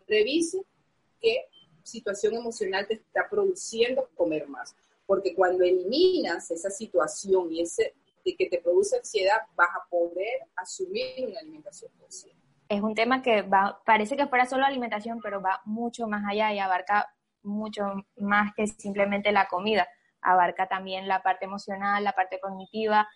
revise 0.07 0.63
qué 1.21 1.47
situación 1.85 2.33
emocional 2.33 2.87
te 2.87 2.95
está 2.95 3.29
produciendo 3.29 4.09
comer 4.15 4.47
más, 4.47 4.75
porque 5.05 5.35
cuando 5.35 5.63
eliminas 5.63 6.51
esa 6.51 6.69
situación 6.69 7.51
y 7.51 7.61
ese 7.61 7.93
que 8.33 8.49
te 8.49 8.59
produce 8.59 8.97
ansiedad, 8.97 9.37
vas 9.55 9.69
a 9.69 9.87
poder 9.87 10.47
asumir 10.55 11.27
una 11.27 11.39
alimentación 11.39 11.91
consciente. 11.99 12.41
Es 12.67 12.81
un 12.81 12.95
tema 12.95 13.21
que 13.21 13.43
va, 13.43 13.79
parece 13.85 14.17
que 14.17 14.25
fuera 14.25 14.47
solo 14.47 14.65
alimentación, 14.65 15.19
pero 15.21 15.41
va 15.41 15.61
mucho 15.65 16.07
más 16.07 16.23
allá 16.27 16.51
y 16.51 16.57
abarca 16.57 17.13
mucho 17.43 17.83
más 18.17 18.51
que 18.55 18.65
simplemente 18.65 19.31
la 19.31 19.47
comida. 19.47 19.87
Abarca 20.21 20.67
también 20.67 21.07
la 21.07 21.21
parte 21.21 21.45
emocional, 21.45 22.03
la 22.03 22.13
parte 22.13 22.39
cognitiva, 22.39 23.07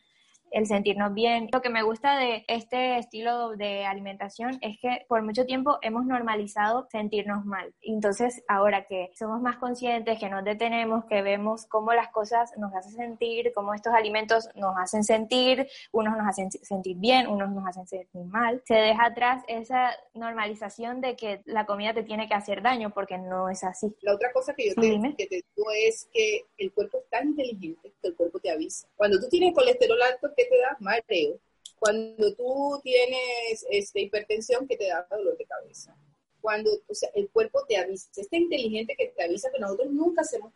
el 0.51 0.65
sentirnos 0.67 1.13
bien. 1.13 1.49
Lo 1.51 1.62
que 1.62 1.69
me 1.69 1.83
gusta 1.83 2.17
de 2.17 2.43
este 2.47 2.97
estilo 2.97 3.55
de 3.55 3.85
alimentación 3.85 4.57
es 4.62 4.77
que 4.81 5.05
por 5.07 5.23
mucho 5.23 5.45
tiempo 5.45 5.77
hemos 5.81 6.05
normalizado 6.05 6.88
sentirnos 6.91 7.45
mal. 7.45 7.73
Entonces, 7.81 8.43
ahora 8.47 8.85
que 8.85 9.12
somos 9.17 9.41
más 9.41 9.57
conscientes, 9.57 10.19
que 10.19 10.29
nos 10.29 10.43
detenemos, 10.43 11.05
que 11.05 11.21
vemos 11.21 11.65
cómo 11.67 11.93
las 11.93 12.09
cosas 12.09 12.51
nos 12.57 12.73
hacen 12.73 12.93
sentir, 12.93 13.51
cómo 13.53 13.73
estos 13.73 13.93
alimentos 13.93 14.49
nos 14.55 14.75
hacen 14.77 15.03
sentir, 15.03 15.67
unos 15.91 16.17
nos 16.17 16.27
hacen 16.27 16.51
sentir 16.51 16.97
bien, 16.97 17.27
unos 17.27 17.49
nos 17.51 17.65
hacen 17.67 17.88
sentir 17.88 18.25
mal, 18.25 18.62
se 18.65 18.75
deja 18.75 19.05
atrás 19.05 19.43
esa 19.47 19.91
normalización 20.13 21.01
de 21.01 21.15
que 21.15 21.41
la 21.45 21.65
comida 21.65 21.93
te 21.93 22.03
tiene 22.03 22.27
que 22.27 22.33
hacer 22.33 22.62
daño 22.62 22.91
porque 22.91 23.17
no 23.17 23.49
es 23.49 23.63
así. 23.63 23.95
La 24.01 24.13
otra 24.13 24.31
cosa 24.31 24.53
que 24.53 24.69
yo 24.69 24.75
te, 24.75 25.15
que 25.17 25.27
te 25.27 25.35
digo 25.35 25.69
es 25.88 26.09
que 26.12 26.45
el 26.57 26.71
cuerpo 26.73 26.99
es 26.99 27.09
tan 27.09 27.29
inteligente 27.29 27.93
que 28.01 28.07
el 28.07 28.15
cuerpo 28.15 28.39
te 28.39 28.51
avisa. 28.51 28.88
Cuando 28.95 29.19
tú 29.19 29.27
tienes 29.29 29.53
colesterol 29.53 30.01
alto, 30.01 30.31
¿qué 30.39 30.45
te 30.45 30.58
da? 30.58 30.78
Mareo. 30.80 31.39
Cuando 31.78 32.34
tú 32.36 32.80
tienes 32.84 33.65
este, 33.69 34.02
hipertensión, 34.02 34.67
¿qué 34.67 34.78
te 34.78 34.88
da? 34.88 35.06
Dolor 35.10 35.38
de 35.38 35.45
cabeza. 35.45 35.95
Cuando, 36.41 36.71
o 36.88 36.93
sea, 36.93 37.10
el 37.15 37.30
cuerpo 37.30 37.65
te 37.67 37.78
avisa, 37.78 38.10
está 38.15 38.38
inteligente 38.38 38.95
que 38.97 39.08
te 39.08 39.23
avisa 39.23 39.52
que 39.52 39.60
nosotros 39.60 39.91
nunca 39.91 40.21
hacemos 40.21 40.54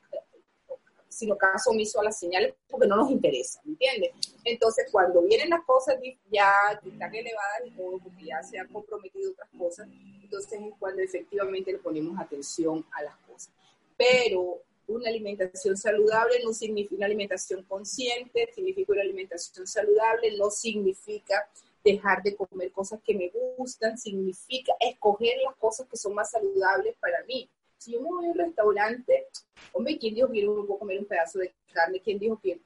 sino 1.10 1.38
caso 1.38 1.70
omiso 1.70 2.00
a 2.00 2.06
las 2.06 2.18
señales 2.18 2.56
porque 2.68 2.88
no 2.88 2.96
nos 2.96 3.12
interesa, 3.12 3.62
¿me 3.66 3.74
entiendes? 3.74 4.12
Entonces, 4.44 4.88
cuando 4.92 5.22
vienen 5.22 5.52
las 5.52 5.64
cosas 5.64 5.98
ya 6.32 6.52
están 6.84 7.14
elevadas 7.14 7.62
y 7.68 7.72
todo, 7.72 8.00
porque 8.00 8.26
ya 8.26 8.42
se 8.42 8.58
han 8.58 8.68
comprometido 8.70 9.32
otras 9.32 9.50
cosas, 9.56 9.88
entonces 10.24 10.60
es 10.60 10.74
cuando 10.80 11.04
efectivamente 11.04 11.72
le 11.72 11.78
ponemos 11.78 12.20
atención 12.20 12.84
a 12.92 13.04
las 13.04 13.16
cosas. 13.18 13.54
Pero 13.96 14.64
una 14.88 15.10
alimentación 15.10 15.78
saludable 15.78 16.44
no 16.44 16.54
significa 16.54 16.96
una 16.96 17.06
alimentación 17.06 17.64
consciente, 17.64 18.50
significa 18.54 18.94
una 18.94 19.02
alimentación 19.02 19.66
saludable, 19.68 20.38
no 20.38 20.50
significa 20.50 21.50
dejar 21.84 22.24
de 22.24 22.36
comer 22.36 22.72
cosas 22.72 23.00
que 23.04 23.14
me 23.14 23.32
gustan, 23.58 23.98
significa 23.98 24.74
escoger 24.80 25.34
las 25.46 25.56
cosas 25.58 25.88
que 25.88 25.98
son 25.98 26.14
más 26.14 26.32
saludables 26.32 26.96
para 27.00 27.24
mí. 27.26 27.50
Si 27.78 27.92
yo 27.92 28.02
me 28.02 28.10
voy 28.10 28.26
a 28.26 28.30
un 28.30 28.38
restaurante, 28.38 29.28
hombre, 29.74 29.98
¿quién 29.98 30.16
dijo 30.16 30.32
que 30.32 30.42
yo 30.42 30.54
no 30.54 30.66
puedo 30.66 30.80
comer 30.80 31.00
un 31.00 31.06
pedazo 31.06 31.40
de 31.40 31.54
carne? 31.74 32.00
¿Quién 32.02 32.20
dijo 32.20 32.40
que 32.42 32.60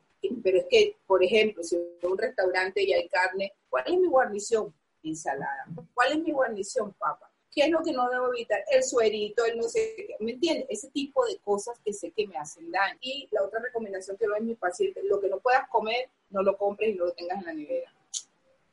pero 0.44 0.58
es 0.58 0.66
que, 0.70 0.98
por 1.06 1.24
ejemplo, 1.24 1.64
si 1.64 1.76
voy 1.76 1.86
a 2.04 2.08
un 2.08 2.18
restaurante 2.18 2.84
y 2.84 2.94
hay 2.94 3.08
carne, 3.08 3.54
¿cuál 3.70 3.84
es 3.88 4.00
mi 4.00 4.08
guarnición? 4.08 4.74
Ensalada. 5.04 5.66
¿Cuál 5.94 6.14
es 6.14 6.20
mi 6.24 6.32
guarnición, 6.32 6.94
papa? 6.94 7.27
¿Qué 7.58 7.64
es 7.64 7.72
lo 7.72 7.82
que 7.82 7.92
no 7.92 8.08
debo 8.08 8.32
evitar? 8.32 8.64
El 8.70 8.84
suerito, 8.84 9.44
el 9.44 9.58
no 9.58 9.64
sé 9.64 9.96
qué. 9.98 10.16
¿Me 10.20 10.34
entiendes? 10.34 10.68
Ese 10.70 10.92
tipo 10.92 11.26
de 11.26 11.40
cosas 11.40 11.80
que 11.84 11.92
sé 11.92 12.12
que 12.12 12.28
me 12.28 12.38
hacen 12.38 12.70
daño. 12.70 13.00
Y 13.02 13.28
la 13.32 13.42
otra 13.42 13.60
recomendación 13.60 14.16
que 14.16 14.28
doy 14.28 14.38
a 14.38 14.44
mi 14.44 14.54
paciente, 14.54 15.02
lo 15.06 15.20
que 15.20 15.28
no 15.28 15.40
puedas 15.40 15.68
comer, 15.70 16.08
no 16.30 16.44
lo 16.44 16.56
compres 16.56 16.94
y 16.94 17.00
no 17.00 17.06
lo 17.06 17.14
tengas 17.14 17.40
en 17.40 17.46
la 17.46 17.54
nevera. 17.54 17.92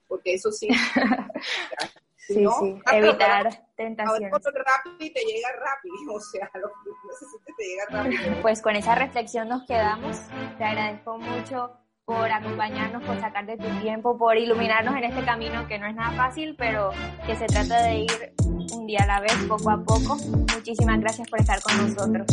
Porque 0.06 0.34
eso 0.34 0.52
sí. 0.52 0.68
Sí, 2.26 2.36
sí, 2.36 2.80
evitar 2.90 3.66
tentaciones. 3.76 4.32
Ahora 4.32 4.64
rápido 4.64 4.96
y 4.98 5.10
te 5.10 5.20
llega 5.26 5.52
rápido, 5.52 5.94
o 6.14 6.20
sea, 6.20 6.50
lo 6.54 6.68
que 6.68 6.90
necesites 7.06 7.54
te 7.54 7.64
llega 7.66 7.84
rápido. 7.90 8.40
Pues 8.40 8.62
con 8.62 8.76
esa 8.76 8.94
reflexión 8.94 9.46
nos 9.46 9.66
quedamos. 9.66 10.16
Te 10.56 10.64
agradezco 10.64 11.18
mucho 11.18 11.83
por 12.04 12.30
acompañarnos, 12.30 13.02
por 13.04 13.18
sacar 13.18 13.46
de 13.46 13.56
tu 13.56 13.68
tiempo, 13.80 14.18
por 14.18 14.36
iluminarnos 14.36 14.94
en 14.96 15.04
este 15.04 15.24
camino 15.24 15.66
que 15.66 15.78
no 15.78 15.86
es 15.86 15.94
nada 15.94 16.10
fácil, 16.12 16.54
pero 16.58 16.90
que 17.26 17.34
se 17.34 17.46
trata 17.46 17.82
de 17.82 18.00
ir 18.00 18.34
un 18.74 18.86
día 18.86 19.00
a 19.02 19.06
la 19.06 19.20
vez, 19.20 19.34
poco 19.48 19.70
a 19.70 19.82
poco. 19.82 20.16
Muchísimas 20.54 21.00
gracias 21.00 21.28
por 21.28 21.40
estar 21.40 21.60
con 21.62 21.88
nosotros. 21.88 22.26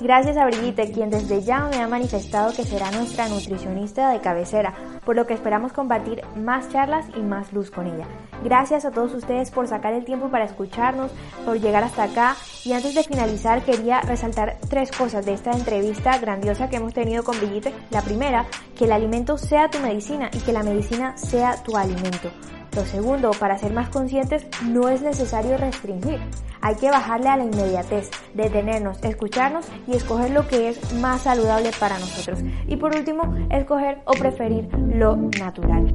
Gracias 0.00 0.36
a 0.36 0.46
Brigitte, 0.46 0.92
quien 0.92 1.10
desde 1.10 1.42
ya 1.42 1.64
me 1.64 1.78
ha 1.78 1.88
manifestado 1.88 2.52
que 2.52 2.62
será 2.62 2.88
nuestra 2.92 3.28
nutricionista 3.28 4.10
de 4.10 4.20
cabecera, 4.20 4.72
por 5.04 5.16
lo 5.16 5.26
que 5.26 5.34
esperamos 5.34 5.72
compartir 5.72 6.22
más 6.36 6.68
charlas 6.68 7.06
y 7.16 7.20
más 7.20 7.52
luz 7.52 7.72
con 7.72 7.88
ella. 7.88 8.06
Gracias 8.44 8.84
a 8.84 8.92
todos 8.92 9.12
ustedes 9.12 9.50
por 9.50 9.66
sacar 9.66 9.94
el 9.94 10.04
tiempo 10.04 10.28
para 10.28 10.44
escucharnos, 10.44 11.10
por 11.44 11.58
llegar 11.58 11.82
hasta 11.82 12.04
acá 12.04 12.36
y 12.64 12.74
antes 12.74 12.94
de 12.94 13.02
finalizar 13.02 13.64
quería 13.64 14.00
resaltar 14.02 14.58
tres 14.68 14.92
cosas 14.92 15.26
de 15.26 15.32
esta 15.32 15.50
entrevista 15.50 16.16
grandiosa 16.18 16.70
que 16.70 16.76
hemos 16.76 16.94
tenido 16.94 17.24
con 17.24 17.36
Brigitte. 17.36 17.74
La 17.90 18.02
primera, 18.02 18.46
que 18.76 18.84
el 18.84 18.92
alimento 18.92 19.36
sea 19.36 19.68
tu 19.68 19.80
medicina 19.80 20.30
y 20.32 20.38
que 20.38 20.52
la 20.52 20.62
medicina 20.62 21.16
sea 21.16 21.60
tu 21.64 21.76
alimento. 21.76 22.30
Lo 22.74 22.84
segundo, 22.84 23.30
para 23.32 23.58
ser 23.58 23.72
más 23.72 23.88
conscientes, 23.88 24.46
no 24.64 24.88
es 24.88 25.02
necesario 25.02 25.56
restringir. 25.56 26.20
Hay 26.60 26.74
que 26.76 26.90
bajarle 26.90 27.28
a 27.28 27.36
la 27.36 27.44
inmediatez, 27.44 28.10
detenernos, 28.34 29.02
escucharnos 29.02 29.66
y 29.86 29.94
escoger 29.94 30.30
lo 30.30 30.46
que 30.46 30.70
es 30.70 30.92
más 30.94 31.22
saludable 31.22 31.70
para 31.78 31.98
nosotros. 31.98 32.40
Y 32.66 32.76
por 32.76 32.94
último, 32.94 33.34
escoger 33.50 34.02
o 34.04 34.12
preferir 34.12 34.68
lo 34.74 35.16
natural. 35.16 35.94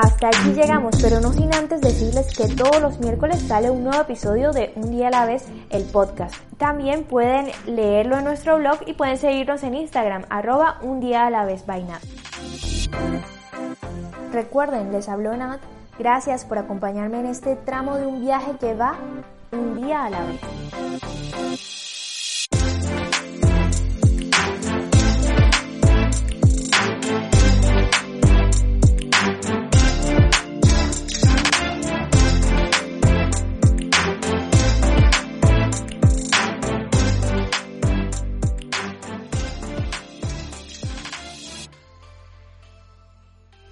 Hasta 0.00 0.28
aquí 0.28 0.52
llegamos, 0.54 0.94
pero 1.02 1.20
no 1.20 1.32
sin 1.32 1.52
antes 1.52 1.80
decirles 1.80 2.36
que 2.36 2.46
todos 2.54 2.80
los 2.80 3.00
miércoles 3.00 3.40
sale 3.40 3.68
un 3.70 3.82
nuevo 3.82 4.02
episodio 4.02 4.52
de 4.52 4.72
Un 4.76 4.92
día 4.92 5.08
a 5.08 5.10
la 5.10 5.26
vez, 5.26 5.46
el 5.70 5.82
podcast. 5.84 6.36
También 6.56 7.02
pueden 7.02 7.50
leerlo 7.66 8.16
en 8.16 8.24
nuestro 8.24 8.58
blog 8.58 8.78
y 8.86 8.92
pueden 8.92 9.16
seguirnos 9.16 9.64
en 9.64 9.74
Instagram, 9.74 10.24
arroba 10.30 10.78
un 10.82 11.00
día 11.00 11.26
a 11.26 11.30
la 11.30 11.44
vez 11.44 11.66
vaina. 11.66 11.98
Recuerden, 14.32 14.92
les 14.92 15.08
habló 15.08 15.36
Nat. 15.36 15.60
Gracias 15.98 16.44
por 16.44 16.58
acompañarme 16.58 17.20
en 17.20 17.26
este 17.26 17.56
tramo 17.56 17.96
de 17.96 18.06
un 18.06 18.20
viaje 18.20 18.52
que 18.60 18.74
va 18.74 18.96
un 19.52 19.74
día 19.76 20.04
a 20.04 20.10
la 20.10 20.20
vez. 20.24 21.77